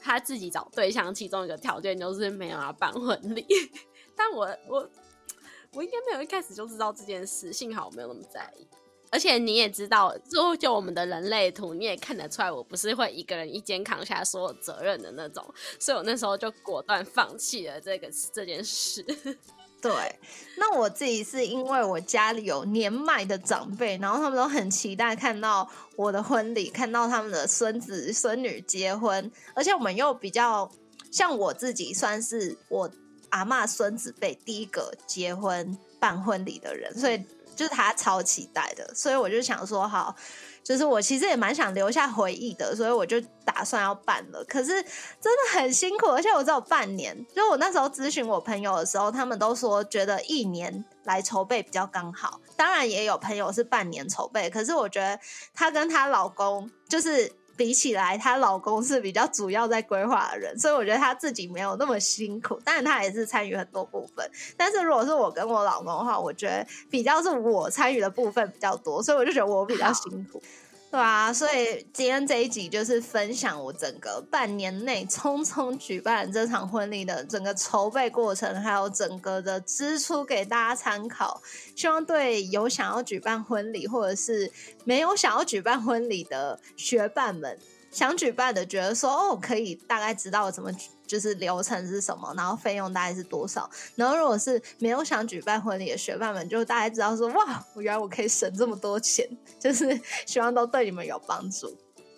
[0.02, 3.46] 他自己找对象，其中一个条件就是没有要办婚礼，
[4.18, 4.90] 但我我
[5.74, 8.66] 我应该没有一开始就知道这件事，幸好我没有那么在意。
[9.14, 15.46] 而且你也知道，就就我们的人类图，你也看得出来，我不是会一个人一肩扛下所有责任的那种，
[15.78, 19.06] 所以我那时候就果断放弃了这个这件事。
[19.80, 19.92] 对，
[20.58, 30.68] 那我自己是因为我家里有年迈的长辈，然后他们都很期待看到我的婚礼，看到他们的孙子孙女结婚，而且我们又比较
[31.12, 32.90] 像我自己，算是我
[33.30, 37.24] 阿妈孙子辈第一个结婚办婚礼的人，所以。
[37.56, 40.16] 就是他超期待的，所以我就想说，好，
[40.64, 44.44] 就是我其实也蛮想留下回忆的，所以我就打算要办了。
[44.46, 44.84] 可是真
[45.24, 47.26] 的很辛苦，而且我只有半年。
[47.36, 52.40] 就我那时候咨询我朋友的时候，他们都说觉得一年来筹备比较刚好。
[52.56, 55.20] 当然也有朋友是半年筹备，可是我觉得
[55.54, 57.32] 她跟她老公就是。
[57.56, 64.30] 比起来，她老公是比较主要在规划的人，所以我觉得她自己没有那么辛苦，当然她也是参与很多部分。
[64.58, 70.42] 但是如果是我跟我老公的话，我觉得比较是我参与的部分比较多，所以我就觉得我比较辛苦。
[70.94, 81.42] 对啊，所以今天这一集就是分享我整个半年内匆匆举办这场婚礼的整个筹备过程，还有整个的支出给大家参考。
[81.76, 84.52] 希望对有想要举办婚礼，或者是
[84.86, 87.58] 没有想要举办婚礼的学伴们。
[87.90, 90.72] 想举办的觉得说哦，可以大概知道怎么
[91.14, 93.70] 就是流程是什么，然后费用大概是多少。
[93.96, 101.78] 然后如果是没有想举办婚礼的学伴们，就大概知道说哇，我原来我可以省这么多钱，就是 希望都对你们有帮助。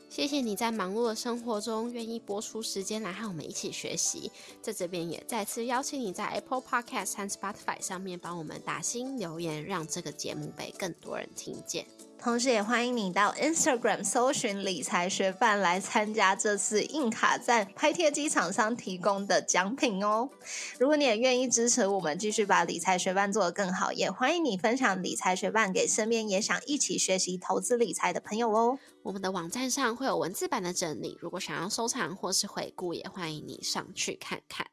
[0.09, 4.31] 谢谢你在忙碌的生活中愿意播出时间来和我们一起学习。
[4.61, 11.85] 在这边也再次邀请你在 Apple Podcast 和 Spotify 上面帮我们打新留言，让这个节目被更多人听见。
[12.25, 20.27] 同时也欢迎你到 Instagram 搜寻理财学伴来参加这次硬卡站拍贴机厂商提供的奖品哦。
[20.79, 28.79] 如果你也愿意支持我们继续把理财学伴做得更好，也欢迎你分享理财学伴给身边也想一起学习投资理财的朋友哦。
[29.03, 34.65] 我们的网站上会有文字版的整理，如果想要收藏或是回顾，也欢迎你上去看看。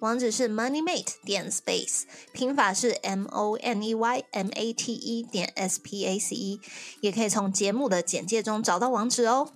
[0.00, 2.02] 网址是 moneymate 点 space，
[2.32, 6.60] 拼法是 m o n e y m a t e 点 s p a c e，
[7.00, 9.52] 也可以从节目的简介中找到网址哦。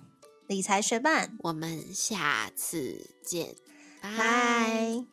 [0.47, 3.55] 理财学伴，我们下次见，
[4.01, 5.12] 拜。